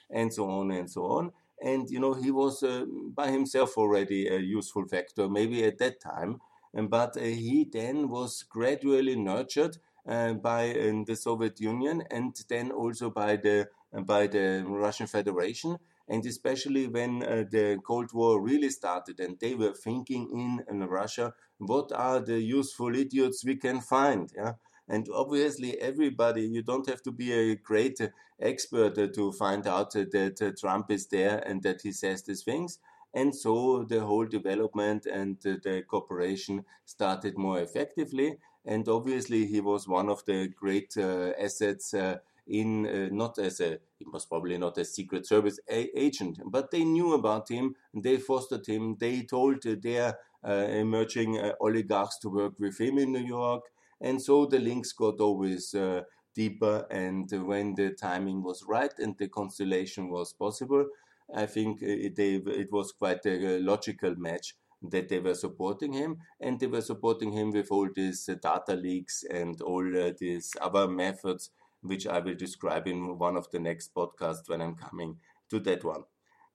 and 0.10 0.34
so 0.34 0.50
on 0.50 0.72
and 0.72 0.90
so 0.90 1.04
on. 1.08 1.34
And 1.62 1.90
you 1.90 2.00
know, 2.00 2.14
he 2.14 2.32
was 2.32 2.64
uh, 2.64 2.86
by 3.14 3.30
himself 3.30 3.78
already 3.78 4.30
a 4.30 4.40
useful 4.40 4.88
factor, 4.88 5.28
maybe 5.28 5.66
at 5.66 5.80
that 5.80 6.00
time 6.00 6.40
but 6.84 7.16
uh, 7.18 7.22
he 7.22 7.68
then 7.72 8.10
was 8.10 8.44
gradually 8.44 9.16
nurtured 9.16 9.78
uh, 9.78 9.95
by 10.06 11.04
the 11.08 11.16
Soviet 11.16 11.60
Union 11.60 12.04
and 12.12 12.36
then 12.48 12.72
also 12.72 13.10
by 13.10 13.36
the 13.36 13.68
by 14.06 14.28
the 14.28 14.64
Russian 14.68 15.08
Federation 15.08 15.78
and 16.08 16.26
especially 16.26 16.88
when 16.88 17.24
uh, 17.24 17.44
the 17.50 17.80
Cold 17.86 18.14
War 18.14 18.40
really 18.40 18.70
started 18.70 19.20
and 19.20 19.40
they 19.40 19.56
were 19.56 19.74
thinking 19.74 20.30
in, 20.32 20.64
in 20.70 20.88
Russia, 20.88 21.34
what 21.58 21.92
are 21.92 22.20
the 22.20 22.40
useful 22.40 22.96
idiots 22.96 23.44
we 23.44 23.56
can 23.56 23.82
find? 23.82 24.32
Yeah? 24.36 24.54
And 24.88 25.08
obviously, 25.12 25.80
everybody, 25.82 26.44
you 26.44 26.62
don't 26.62 26.88
have 26.88 27.02
to 27.04 27.12
be 27.12 27.34
a 27.34 27.56
great 27.56 28.00
expert 28.40 29.14
to 29.16 29.32
find 29.32 29.66
out 29.66 29.94
that 29.94 30.58
Trump 30.60 30.92
is 30.92 31.08
there 31.08 31.40
and 31.40 31.64
that 31.64 31.82
he 31.82 31.92
says 31.92 32.22
these 32.24 32.44
things. 32.44 32.78
And 33.12 33.34
so 33.34 33.84
the 33.90 34.02
whole 34.02 34.26
development 34.26 35.08
and 35.08 35.38
the 35.42 35.84
cooperation 35.88 36.66
started 36.84 37.36
more 37.36 37.62
effectively. 37.62 38.38
And 38.66 38.88
obviously, 38.88 39.46
he 39.46 39.62
was 39.62 39.88
one 39.88 40.10
of 40.10 40.26
the 40.26 40.48
great 40.48 40.96
uh, 40.98 41.32
assets 41.40 41.94
uh, 41.94 42.18
in 42.48 42.86
uh, 42.88 43.10
not 43.12 43.38
as 43.40 43.60
a 43.60 43.80
he 43.98 44.06
was 44.06 44.26
probably 44.26 44.58
not 44.58 44.78
a 44.78 44.86
secret 44.86 45.26
service 45.26 45.60
a- 45.70 45.98
agent, 46.00 46.40
but 46.46 46.72
they 46.72 46.84
knew 46.84 47.14
about 47.14 47.50
him. 47.50 47.76
And 47.94 48.04
they 48.04 48.18
fostered 48.18 48.66
him. 48.68 48.98
They 49.00 49.24
told 49.24 49.64
their 49.64 50.18
uh, 50.44 50.52
emerging 50.52 51.40
uh, 51.40 51.54
oligarchs 51.60 52.18
to 52.20 52.30
work 52.30 52.54
with 52.60 52.80
him 52.80 52.98
in 52.98 53.12
New 53.12 53.26
York, 53.26 53.64
and 54.02 54.22
so 54.22 54.46
the 54.46 54.60
links 54.60 54.92
got 54.94 55.20
always 55.20 55.74
uh, 55.74 56.04
deeper. 56.34 56.86
And 56.90 57.30
when 57.48 57.76
the 57.76 57.92
timing 57.92 58.44
was 58.44 58.64
right 58.68 58.94
and 59.00 59.18
the 59.18 59.28
constellation 59.28 60.10
was 60.10 60.34
possible, 60.34 60.88
I 61.34 61.46
think 61.46 61.82
uh, 61.82 61.88
it, 61.88 62.18
it 62.20 62.72
was 62.72 62.92
quite 62.92 63.26
a 63.26 63.60
logical 63.60 64.16
match 64.16 64.56
that 64.82 65.10
they 65.10 65.20
were 65.20 65.34
supporting 65.34 65.94
him, 65.94 66.18
and 66.40 66.60
they 66.60 66.68
were 66.68 66.82
supporting 66.82 67.32
him 67.32 67.52
with 67.52 67.72
all 67.72 67.90
these 67.94 68.28
uh, 68.30 68.36
data 68.42 68.74
leaks 68.76 69.24
and 69.30 69.62
all 69.62 69.86
uh, 69.98 70.12
these 70.20 70.52
other 70.62 70.88
methods, 70.88 71.52
which 71.82 72.08
I 72.08 72.20
will 72.20 72.36
describe 72.36 72.88
in 72.88 73.18
one 73.18 73.38
of 73.38 73.50
the 73.52 73.60
next 73.60 73.94
podcasts 73.94 74.48
when 74.50 74.62
I'm 74.62 74.76
coming 74.76 75.18
to 75.50 75.60
that 75.62 75.84
one. 75.84 76.04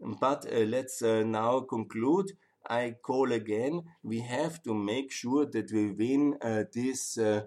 But 0.00 0.46
uh, 0.52 0.60
let's 0.60 1.02
uh, 1.02 1.22
now 1.24 1.60
conclude. 1.60 2.32
I 2.68 2.96
call 3.02 3.32
again. 3.32 3.82
We 4.02 4.20
have 4.20 4.62
to 4.64 4.74
make 4.74 5.12
sure 5.12 5.46
that 5.46 5.72
we 5.72 5.92
win 5.92 6.36
uh, 6.42 6.64
this 6.72 7.18
uh, 7.18 7.42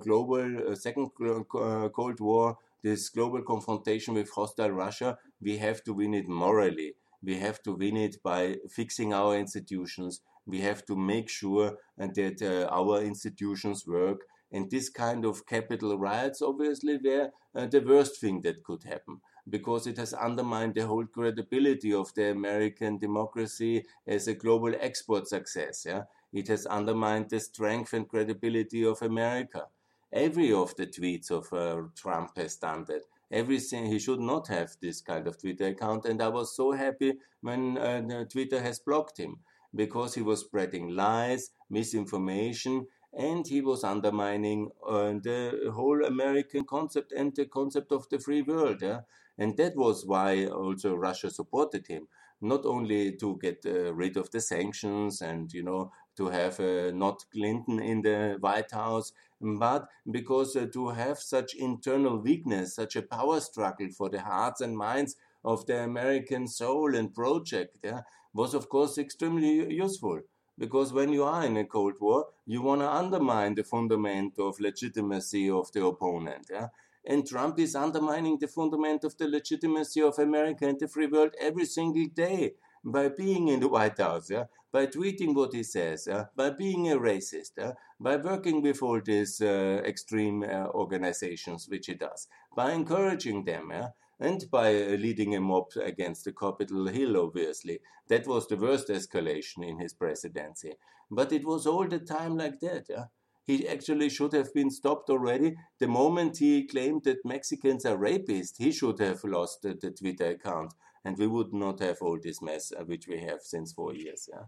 global 0.00 0.74
second 0.74 1.10
Cold 1.14 2.20
War 2.20 2.56
this 2.86 3.08
global 3.08 3.42
confrontation 3.42 4.14
with 4.14 4.30
hostile 4.30 4.70
Russia, 4.70 5.18
we 5.40 5.58
have 5.58 5.82
to 5.82 5.92
win 5.92 6.14
it 6.14 6.28
morally. 6.28 6.94
We 7.22 7.38
have 7.38 7.62
to 7.62 7.72
win 7.72 7.96
it 7.96 8.22
by 8.22 8.56
fixing 8.68 9.12
our 9.12 9.36
institutions. 9.36 10.20
We 10.46 10.60
have 10.60 10.84
to 10.86 10.96
make 10.96 11.28
sure 11.28 11.78
that 11.98 12.42
uh, 12.42 12.72
our 12.72 13.02
institutions 13.02 13.86
work. 13.86 14.20
And 14.52 14.70
this 14.70 14.88
kind 14.88 15.24
of 15.24 15.44
Capitol 15.46 15.98
riots, 15.98 16.40
obviously, 16.40 16.98
were 17.02 17.30
uh, 17.54 17.66
the 17.66 17.80
worst 17.80 18.20
thing 18.20 18.42
that 18.42 18.62
could 18.62 18.84
happen 18.84 19.20
because 19.48 19.86
it 19.86 19.96
has 19.96 20.12
undermined 20.12 20.74
the 20.74 20.86
whole 20.86 21.06
credibility 21.06 21.92
of 21.92 22.12
the 22.14 22.30
American 22.30 22.98
democracy 22.98 23.84
as 24.06 24.26
a 24.26 24.34
global 24.34 24.74
export 24.80 25.28
success. 25.28 25.84
Yeah? 25.86 26.02
It 26.32 26.48
has 26.48 26.66
undermined 26.66 27.30
the 27.30 27.40
strength 27.40 27.92
and 27.92 28.08
credibility 28.08 28.84
of 28.84 29.02
America. 29.02 29.66
Every 30.12 30.52
of 30.52 30.74
the 30.76 30.86
tweets 30.86 31.30
of 31.30 31.52
uh, 31.52 31.88
Trump 31.94 32.36
has 32.36 32.56
done 32.56 32.84
that. 32.88 33.02
Everything 33.30 33.86
he 33.86 33.98
should 33.98 34.20
not 34.20 34.48
have 34.48 34.76
this 34.80 35.00
kind 35.00 35.26
of 35.26 35.40
Twitter 35.40 35.66
account, 35.66 36.04
and 36.04 36.22
I 36.22 36.28
was 36.28 36.54
so 36.54 36.72
happy 36.72 37.14
when 37.40 37.76
uh, 37.76 38.24
Twitter 38.24 38.60
has 38.60 38.78
blocked 38.78 39.18
him 39.18 39.40
because 39.74 40.14
he 40.14 40.22
was 40.22 40.40
spreading 40.40 40.94
lies, 40.94 41.50
misinformation, 41.68 42.86
and 43.12 43.46
he 43.46 43.60
was 43.60 43.82
undermining 43.82 44.70
uh, 44.86 45.14
the 45.22 45.70
whole 45.74 46.04
American 46.04 46.64
concept 46.64 47.12
and 47.12 47.34
the 47.34 47.46
concept 47.46 47.92
of 47.92 48.08
the 48.10 48.18
free 48.18 48.42
world. 48.42 48.82
Yeah? 48.82 49.00
And 49.38 49.56
that 49.56 49.76
was 49.76 50.04
why 50.06 50.46
also 50.46 50.94
Russia 50.94 51.30
supported 51.30 51.86
him, 51.86 52.08
not 52.40 52.64
only 52.64 53.16
to 53.16 53.38
get 53.40 53.64
uh, 53.66 53.94
rid 53.94 54.16
of 54.16 54.30
the 54.30 54.40
sanctions 54.40 55.22
and 55.22 55.52
you 55.52 55.62
know 55.62 55.92
to 56.16 56.28
have 56.28 56.60
uh, 56.60 56.90
not 56.92 57.24
Clinton 57.32 57.80
in 57.80 58.02
the 58.02 58.36
White 58.40 58.70
House, 58.70 59.12
but 59.40 59.88
because 60.10 60.56
uh, 60.56 60.66
to 60.72 60.88
have 60.90 61.18
such 61.18 61.54
internal 61.54 62.18
weakness, 62.18 62.74
such 62.74 62.96
a 62.96 63.02
power 63.02 63.40
struggle 63.40 63.88
for 63.90 64.08
the 64.08 64.20
hearts 64.20 64.60
and 64.60 64.76
minds 64.76 65.16
of 65.44 65.66
the 65.66 65.82
American 65.82 66.48
soul 66.48 66.94
and 66.94 67.14
project, 67.14 67.76
yeah, 67.82 68.02
was 68.32 68.54
of 68.54 68.68
course 68.68 68.98
extremely 68.98 69.72
useful. 69.72 70.20
Because 70.58 70.92
when 70.92 71.12
you 71.12 71.24
are 71.24 71.44
in 71.44 71.56
a 71.58 71.64
Cold 71.64 71.94
War, 72.00 72.28
you 72.46 72.62
want 72.62 72.80
to 72.80 72.90
undermine 72.90 73.54
the 73.54 73.64
fundament 73.64 74.38
of 74.38 74.58
legitimacy 74.58 75.50
of 75.50 75.70
the 75.72 75.84
opponent. 75.84 76.46
Yeah? 76.50 76.68
And 77.04 77.26
Trump 77.26 77.58
is 77.58 77.76
undermining 77.76 78.38
the 78.38 78.48
fundament 78.48 79.04
of 79.04 79.18
the 79.18 79.28
legitimacy 79.28 80.00
of 80.00 80.18
America 80.18 80.66
and 80.66 80.80
the 80.80 80.88
free 80.88 81.06
world 81.06 81.34
every 81.38 81.66
single 81.66 82.06
day 82.06 82.54
by 82.86 83.08
being 83.08 83.48
in 83.48 83.58
the 83.58 83.68
White 83.68 83.98
House, 83.98 84.30
yeah, 84.30 84.44
by 84.70 84.86
tweeting 84.86 85.34
what 85.34 85.52
he 85.52 85.64
says, 85.64 86.06
yeah, 86.08 86.26
by 86.36 86.50
being 86.50 86.92
a 86.92 86.96
racist, 86.96 87.52
yeah, 87.58 87.72
by 87.98 88.16
working 88.16 88.62
with 88.62 88.80
all 88.80 89.00
these 89.04 89.40
uh, 89.40 89.82
extreme 89.84 90.44
uh, 90.44 90.68
organizations, 90.68 91.66
which 91.68 91.86
he 91.86 91.94
does, 91.94 92.28
by 92.54 92.70
encouraging 92.70 93.44
them, 93.44 93.70
yeah, 93.72 93.88
and 94.20 94.44
by 94.52 94.68
uh, 94.68 94.96
leading 94.96 95.34
a 95.34 95.40
mob 95.40 95.66
against 95.82 96.24
the 96.24 96.32
Capitol 96.32 96.86
Hill, 96.86 97.16
obviously. 97.16 97.80
That 98.08 98.26
was 98.28 98.46
the 98.46 98.56
worst 98.56 98.88
escalation 98.88 99.66
in 99.68 99.80
his 99.80 99.92
presidency. 99.92 100.74
But 101.10 101.32
it 101.32 101.44
was 101.44 101.66
all 101.66 101.88
the 101.88 101.98
time 101.98 102.36
like 102.36 102.60
that. 102.60 103.08
He 103.44 103.68
actually 103.68 104.10
should 104.10 104.32
have 104.32 104.54
been 104.54 104.70
stopped 104.70 105.10
already. 105.10 105.56
The 105.78 105.88
moment 105.88 106.38
he 106.38 106.66
claimed 106.66 107.04
that 107.04 107.24
Mexicans 107.24 107.84
are 107.84 107.96
rapists, 107.96 108.58
he 108.58 108.72
should 108.72 108.98
have 109.00 109.22
lost 109.24 109.62
the 109.62 109.74
Twitter 109.74 110.30
account 110.30 110.72
and 111.06 111.16
we 111.18 111.26
would 111.26 111.52
not 111.54 111.80
have 111.80 111.98
all 112.02 112.18
this 112.22 112.42
mess 112.42 112.72
uh, 112.72 112.84
which 112.84 113.06
we 113.08 113.18
have 113.20 113.40
since 113.40 113.72
four 113.72 113.94
years. 113.94 114.28
Yeah. 114.32 114.46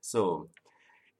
So 0.00 0.50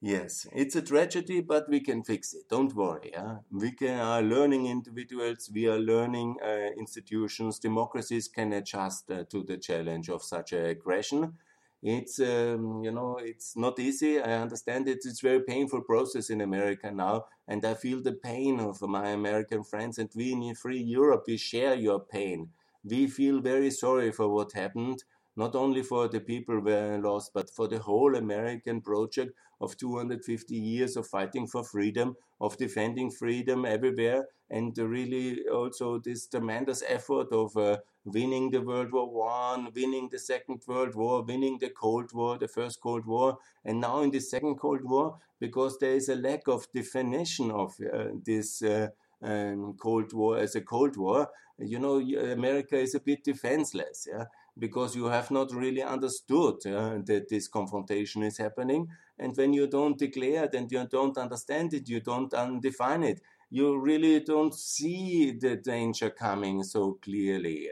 Yes, 0.02 0.46
it's 0.54 0.76
a 0.76 0.80
tragedy, 0.80 1.42
but 1.42 1.68
we 1.68 1.80
can 1.80 2.02
fix 2.02 2.32
it. 2.32 2.48
Don't 2.48 2.74
worry. 2.74 3.10
Yeah? 3.12 3.36
We 3.52 3.72
can, 3.72 4.00
are 4.00 4.22
learning 4.22 4.64
individuals, 4.66 5.50
we 5.52 5.66
are 5.66 5.78
learning 5.78 6.36
uh, 6.42 6.70
institutions. 6.78 7.58
Democracies 7.58 8.26
can 8.26 8.54
adjust 8.54 9.10
uh, 9.10 9.24
to 9.30 9.42
the 9.42 9.58
challenge 9.58 10.08
of 10.08 10.22
such 10.22 10.54
aggression. 10.54 11.34
It's 11.82 12.18
um, 12.20 12.82
you 12.84 12.92
know 12.92 13.18
it's 13.22 13.56
not 13.56 13.78
easy. 13.78 14.20
I 14.20 14.34
understand 14.40 14.88
it. 14.88 14.98
It's 15.04 15.22
a 15.22 15.28
very 15.28 15.42
painful 15.42 15.82
process 15.82 16.28
in 16.28 16.40
America 16.42 16.90
now, 16.90 17.24
and 17.48 17.64
I 17.64 17.74
feel 17.74 18.02
the 18.02 18.12
pain 18.12 18.60
of 18.60 18.82
my 18.82 19.08
American 19.08 19.64
friends. 19.64 19.98
And 19.98 20.10
we 20.14 20.32
in 20.32 20.54
Free 20.54 20.82
Europe, 20.82 21.24
we 21.26 21.38
share 21.38 21.74
your 21.74 22.00
pain. 22.00 22.50
We 22.84 23.06
feel 23.08 23.40
very 23.40 23.70
sorry 23.70 24.12
for 24.12 24.28
what 24.28 24.52
happened 24.52 25.04
not 25.36 25.54
only 25.54 25.82
for 25.82 26.08
the 26.08 26.20
people 26.20 26.56
who 26.56 26.62
were 26.62 26.98
lost, 27.02 27.32
but 27.32 27.48
for 27.50 27.68
the 27.68 27.78
whole 27.78 28.14
American 28.16 28.80
project 28.80 29.32
of 29.60 29.76
250 29.76 30.54
years 30.54 30.96
of 30.96 31.06
fighting 31.06 31.46
for 31.46 31.62
freedom, 31.64 32.16
of 32.40 32.56
defending 32.56 33.10
freedom 33.10 33.64
everywhere, 33.64 34.26
and 34.50 34.76
really 34.76 35.46
also 35.48 35.98
this 35.98 36.26
tremendous 36.26 36.82
effort 36.86 37.28
of 37.32 37.56
uh, 37.56 37.78
winning 38.04 38.50
the 38.50 38.60
World 38.60 38.92
War 38.92 39.08
One, 39.08 39.68
winning 39.74 40.08
the 40.10 40.18
Second 40.18 40.62
World 40.66 40.94
War, 40.94 41.22
winning 41.22 41.58
the 41.58 41.70
Cold 41.70 42.12
War, 42.12 42.36
the 42.38 42.48
First 42.48 42.80
Cold 42.80 43.06
War, 43.06 43.38
and 43.64 43.80
now 43.80 44.02
in 44.02 44.10
the 44.10 44.20
Second 44.20 44.56
Cold 44.56 44.82
War, 44.82 45.18
because 45.38 45.78
there 45.78 45.94
is 45.94 46.08
a 46.08 46.16
lack 46.16 46.48
of 46.48 46.66
definition 46.74 47.50
of 47.50 47.74
uh, 47.80 48.08
this. 48.24 48.62
Uh, 48.62 48.88
um, 49.22 49.74
Cold 49.78 50.12
War 50.12 50.38
as 50.38 50.54
a 50.54 50.60
Cold 50.60 50.96
War, 50.96 51.28
you 51.58 51.78
know, 51.78 51.98
America 51.98 52.76
is 52.76 52.94
a 52.94 53.00
bit 53.00 53.24
defenseless. 53.24 54.08
Yeah, 54.10 54.24
because 54.58 54.94
you 54.94 55.06
have 55.06 55.30
not 55.30 55.52
really 55.52 55.82
understood 55.82 56.66
uh, 56.66 56.98
that 57.04 57.26
this 57.28 57.48
confrontation 57.48 58.22
is 58.22 58.38
happening. 58.38 58.88
And 59.18 59.36
when 59.36 59.52
you 59.52 59.66
don't 59.66 59.98
declare 59.98 60.44
it 60.44 60.54
and 60.54 60.70
you 60.70 60.86
don't 60.90 61.16
understand 61.18 61.74
it, 61.74 61.88
you 61.88 62.00
don't 62.00 62.32
undefine 62.32 63.02
it, 63.02 63.20
you 63.50 63.78
really 63.78 64.20
don't 64.20 64.54
see 64.54 65.32
the 65.32 65.56
danger 65.56 66.10
coming 66.10 66.62
so 66.62 66.98
clearly. 67.02 67.68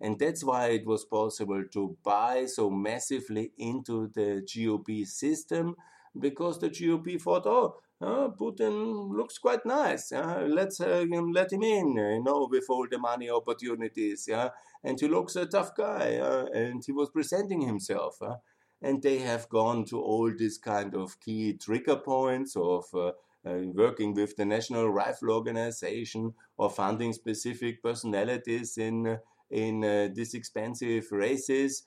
And 0.00 0.18
that's 0.18 0.44
why 0.44 0.68
it 0.68 0.86
was 0.86 1.04
possible 1.04 1.64
to 1.72 1.96
buy 2.04 2.46
so 2.46 2.70
massively 2.70 3.52
into 3.56 4.08
the 4.08 4.42
GOP 4.44 5.06
system 5.06 5.74
because 6.18 6.60
the 6.60 6.70
GOP 6.70 7.20
thought, 7.20 7.46
oh, 7.46 7.76
uh, 8.00 8.28
Putin 8.28 9.10
looks 9.10 9.38
quite 9.38 9.64
nice. 9.64 10.12
Uh, 10.12 10.46
let's 10.48 10.80
uh, 10.80 11.04
let 11.32 11.52
him 11.52 11.62
in, 11.62 11.96
you 11.96 12.22
know, 12.22 12.46
with 12.50 12.64
all 12.68 12.86
the 12.90 12.98
money 12.98 13.30
opportunities. 13.30 14.26
Yeah, 14.28 14.50
and 14.84 15.00
he 15.00 15.08
looks 15.08 15.34
a 15.36 15.46
tough 15.46 15.74
guy, 15.74 16.16
uh, 16.16 16.46
and 16.52 16.82
he 16.84 16.92
was 16.92 17.10
presenting 17.10 17.62
himself. 17.62 18.20
Uh, 18.20 18.36
and 18.82 19.02
they 19.02 19.18
have 19.18 19.48
gone 19.48 19.86
to 19.86 19.98
all 19.98 20.30
these 20.36 20.58
kind 20.58 20.94
of 20.94 21.18
key 21.20 21.54
trigger 21.54 21.96
points 21.96 22.54
of 22.56 22.84
uh, 22.94 23.12
uh, 23.46 23.60
working 23.72 24.12
with 24.12 24.36
the 24.36 24.44
National 24.44 24.90
Rifle 24.90 25.30
Organization 25.30 26.34
or 26.58 26.68
funding 26.68 27.14
specific 27.14 27.82
personalities 27.82 28.76
in 28.76 29.18
in 29.50 30.12
these 30.12 30.34
expensive 30.34 31.06
races 31.12 31.84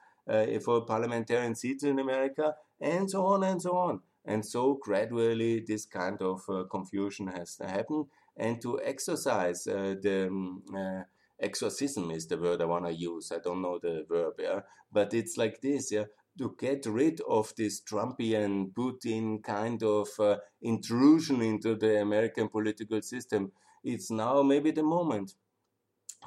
for 0.63 0.86
parliamentarian 0.86 1.54
seats 1.54 1.84
in 1.84 2.00
America, 2.00 2.56
and 2.80 3.12
so 3.12 3.26
on 3.26 3.43
and 3.43 3.62
so 3.62 3.76
on. 3.76 4.00
And 4.30 4.46
so 4.46 4.76
gradually 4.76 5.65
this 5.68 5.86
kind 5.86 6.22
of 6.22 6.42
uh, 6.48 6.63
confusion 6.70 7.28
has 7.28 7.58
happened. 7.60 8.06
And 8.38 8.62
to 8.62 8.80
exercise 8.84 9.65
uh, 9.65 9.96
the 10.00 10.28
um, 10.28 10.62
uh, 10.74 11.04
exorcism 11.39 12.12
is 12.12 12.28
the 12.28 12.38
word 12.38 12.62
I 12.62 12.65
want 12.65 12.86
to 12.86 12.94
use. 12.94 13.32
I 13.32 13.39
don't 13.44 13.63
know 13.63 13.80
the 13.82 14.06
verb, 14.08 14.36
yeah, 14.38 14.62
but 14.92 15.13
it's 15.15 15.36
like 15.36 15.62
this, 15.62 15.92
yeah. 15.92 16.06
To 16.38 16.56
get 16.60 16.86
rid 16.86 17.20
of 17.28 17.54
this 17.58 17.82
Trumpian 17.82 18.72
Putin 18.72 19.44
kind 19.44 19.82
of 19.84 20.08
uh, 20.20 20.38
intrusion 20.62 21.42
into 21.42 21.76
the 21.76 22.00
American 22.00 22.50
political 22.50 23.02
system, 23.02 23.52
it's 23.84 24.12
now 24.12 24.44
maybe 24.44 24.72
the 24.72 24.84
moment. 24.84 25.34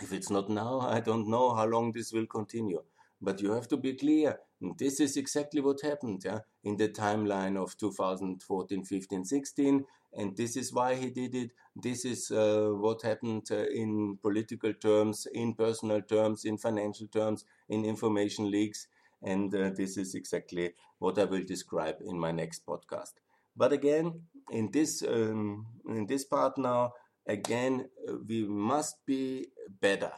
If 0.02 0.12
it's 0.12 0.28
not 0.28 0.50
now, 0.50 0.80
I 0.80 1.00
don't 1.00 1.28
know 1.28 1.54
how 1.54 1.66
long 1.66 1.92
this 1.92 2.12
will 2.12 2.26
continue. 2.26 2.82
But 3.20 3.40
you 3.40 3.52
have 3.52 3.68
to 3.68 3.76
be 3.76 3.94
clear. 3.94 4.40
This 4.78 5.00
is 5.00 5.16
exactly 5.16 5.60
what 5.60 5.80
happened 5.82 6.22
yeah, 6.24 6.40
in 6.62 6.76
the 6.76 6.88
timeline 6.88 7.60
of 7.60 7.76
2014, 7.78 8.84
15, 8.84 9.24
16. 9.24 9.84
And 10.14 10.36
this 10.36 10.56
is 10.56 10.72
why 10.72 10.94
he 10.94 11.10
did 11.10 11.34
it. 11.34 11.50
This 11.74 12.04
is 12.04 12.30
uh, 12.30 12.68
what 12.70 13.02
happened 13.02 13.48
uh, 13.50 13.64
in 13.64 14.18
political 14.22 14.72
terms, 14.74 15.26
in 15.32 15.54
personal 15.54 16.02
terms, 16.02 16.44
in 16.44 16.58
financial 16.58 17.08
terms, 17.08 17.44
in 17.68 17.84
information 17.84 18.50
leaks. 18.50 18.86
And 19.22 19.52
uh, 19.54 19.70
this 19.76 19.96
is 19.96 20.14
exactly 20.14 20.74
what 20.98 21.18
I 21.18 21.24
will 21.24 21.44
describe 21.44 21.96
in 22.04 22.18
my 22.18 22.30
next 22.30 22.64
podcast. 22.64 23.14
But 23.56 23.72
again, 23.72 24.22
in 24.50 24.70
this 24.70 25.02
um, 25.02 25.66
in 25.88 26.06
this 26.06 26.24
part 26.24 26.56
now, 26.56 26.92
again, 27.26 27.88
we 28.28 28.44
must 28.44 29.04
be 29.06 29.48
better. 29.80 30.12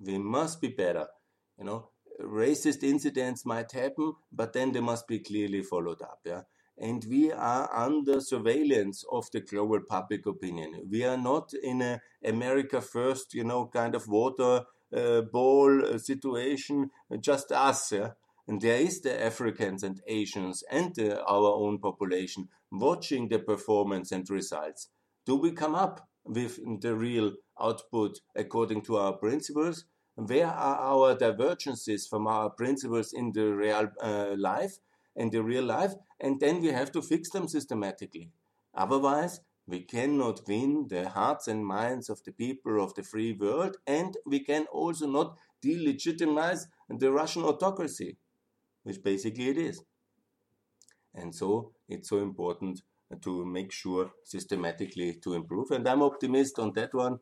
We 0.00 0.18
must 0.18 0.60
be 0.60 0.68
better. 0.68 1.06
You 1.58 1.64
know, 1.64 1.88
racist 2.22 2.82
incidents 2.82 3.44
might 3.44 3.72
happen, 3.72 4.14
but 4.32 4.52
then 4.52 4.72
they 4.72 4.80
must 4.80 5.06
be 5.06 5.18
clearly 5.18 5.62
followed 5.62 6.02
up. 6.02 6.20
Yeah. 6.24 6.42
And 6.78 7.04
we 7.08 7.30
are 7.30 7.68
under 7.74 8.20
surveillance 8.20 9.04
of 9.10 9.30
the 9.32 9.40
global 9.40 9.80
public 9.88 10.26
opinion. 10.26 10.88
We 10.90 11.04
are 11.04 11.18
not 11.18 11.52
in 11.54 11.82
a 11.82 12.00
America 12.24 12.80
first, 12.80 13.34
you 13.34 13.44
know, 13.44 13.66
kind 13.66 13.94
of 13.94 14.08
water 14.08 14.64
uh, 14.94 15.22
uh, 15.22 15.98
situation, 15.98 16.90
just 17.20 17.52
us. 17.52 17.92
Yeah. 17.92 18.10
And 18.48 18.60
there 18.60 18.80
is 18.80 19.00
the 19.00 19.24
Africans 19.24 19.82
and 19.82 20.00
Asians 20.06 20.64
and 20.70 20.98
uh, 20.98 21.22
our 21.28 21.52
own 21.54 21.78
population 21.78 22.48
watching 22.70 23.28
the 23.28 23.38
performance 23.38 24.10
and 24.12 24.28
results. 24.28 24.88
Do 25.26 25.36
we 25.36 25.52
come 25.52 25.74
up 25.74 26.08
with 26.24 26.58
the 26.80 26.94
real 26.94 27.34
output 27.60 28.18
according 28.34 28.82
to 28.82 28.96
our 28.96 29.12
principles? 29.12 29.84
Where 30.14 30.46
are 30.46 30.76
our 30.76 31.14
divergences 31.16 32.06
from 32.06 32.26
our 32.26 32.50
principles 32.50 33.12
in 33.12 33.32
the 33.32 33.46
real 33.54 33.90
uh, 34.00 34.34
life 34.36 34.78
in 35.14 35.30
the 35.30 35.42
real 35.42 35.64
life? 35.64 35.92
And 36.20 36.40
then 36.40 36.60
we 36.60 36.68
have 36.68 36.92
to 36.92 37.02
fix 37.02 37.30
them 37.30 37.48
systematically. 37.48 38.30
Otherwise 38.74 39.40
we 39.66 39.80
cannot 39.80 40.40
win 40.48 40.86
the 40.88 41.08
hearts 41.08 41.46
and 41.48 41.64
minds 41.64 42.10
of 42.10 42.22
the 42.24 42.32
people 42.32 42.82
of 42.82 42.94
the 42.94 43.02
free 43.02 43.32
world 43.32 43.76
and 43.86 44.16
we 44.26 44.40
can 44.40 44.66
also 44.66 45.06
not 45.06 45.38
delegitimize 45.64 46.66
the 46.88 47.12
russian 47.12 47.44
autocracy 47.44 48.16
which 48.82 49.02
basically 49.02 49.48
it 49.48 49.58
is. 49.58 49.84
And 51.14 51.34
so 51.34 51.72
it's 51.88 52.08
so 52.08 52.18
important 52.18 52.82
to 53.20 53.44
make 53.44 53.70
sure 53.72 54.10
systematically 54.24 55.14
to 55.22 55.34
improve 55.34 55.70
and 55.70 55.86
i'm 55.86 56.02
optimist 56.02 56.58
on 56.58 56.72
that 56.72 56.94
one 56.94 57.18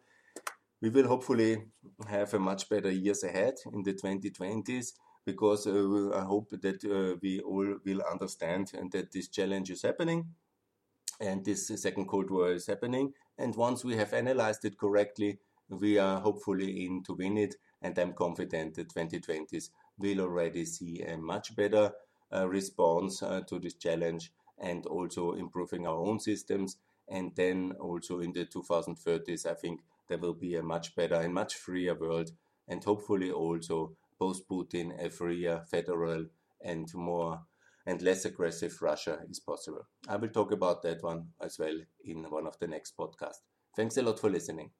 we 0.81 0.89
will 0.89 1.07
hopefully 1.07 1.65
have 2.09 2.33
a 2.35 2.39
much 2.39 2.69
better 2.69 2.91
years 2.91 3.23
ahead 3.25 3.55
in 3.73 3.83
the 3.83 3.93
2020s 3.93 4.93
because 5.27 5.67
uh, 5.67 6.11
I 6.15 6.23
hope 6.23 6.51
that 6.51 6.85
uh, 6.85 7.19
we 7.23 7.41
all 7.41 7.77
will 7.85 8.03
understand 8.11 8.73
and 8.75 8.91
that 8.93 9.13
this 9.13 9.29
challenge 9.29 9.71
is 9.71 9.83
happening 9.83 10.27
and 11.21 11.45
this 11.45 11.69
second 11.69 12.07
Cold 12.07 12.31
War 12.31 12.53
is 12.53 12.67
happening. 12.67 13.13
And 13.39 13.55
once 13.55 13.85
we 13.85 13.97
have 13.97 14.15
analyzed 14.15 14.65
it 14.65 14.79
correctly, 14.79 15.39
we 15.69 15.99
are 15.99 16.21
hopefully 16.21 16.87
in 16.87 17.03
to 17.05 17.15
win 17.15 17.37
it. 17.37 17.57
And 17.83 17.99
I'm 17.99 18.15
confident 18.15 18.75
that 18.75 18.95
2020s 18.95 19.71
will 19.99 20.21
already 20.21 20.65
see 20.65 21.03
a 21.03 21.17
much 21.17 21.55
better 21.55 21.93
uh, 22.33 22.49
response 22.49 23.23
uh, 23.23 23.43
to 23.49 23.59
this 23.59 23.75
challenge 23.75 24.33
and 24.59 24.87
also 24.87 25.33
improving 25.33 25.87
our 25.87 25.97
own 25.97 26.21
systems. 26.21 26.77
And 27.09 27.35
then 27.35 27.73
also 27.81 28.21
in 28.21 28.33
the 28.33 28.47
2030s, 28.47 29.47
I 29.47 29.55
think 29.55 29.81
there 30.11 30.19
will 30.19 30.35
be 30.35 30.57
a 30.57 30.63
much 30.63 30.95
better 30.95 31.15
and 31.15 31.33
much 31.33 31.55
freer 31.55 31.95
world, 31.95 32.33
and 32.69 32.85
hopefully 32.85 33.31
also 33.31 33.97
post 34.19 34.43
Putin 34.51 35.03
a 35.03 35.09
freer, 35.09 35.65
federal, 35.71 36.27
and 36.63 36.87
more 36.93 37.41
and 37.87 38.03
less 38.03 38.25
aggressive 38.25 38.77
Russia 38.83 39.21
is 39.31 39.41
possible. 39.41 39.87
I 40.07 40.17
will 40.17 40.29
talk 40.29 40.53
about 40.53 40.83
that 40.83 41.03
one 41.03 41.29
as 41.41 41.59
well 41.59 41.79
in 42.05 42.25
one 42.25 42.47
of 42.47 42.59
the 42.59 42.67
next 42.67 42.97
podcasts. 42.97 43.41
Thanks 43.75 43.97
a 43.97 44.03
lot 44.03 44.21
for 44.21 44.29
listening. 44.29 44.73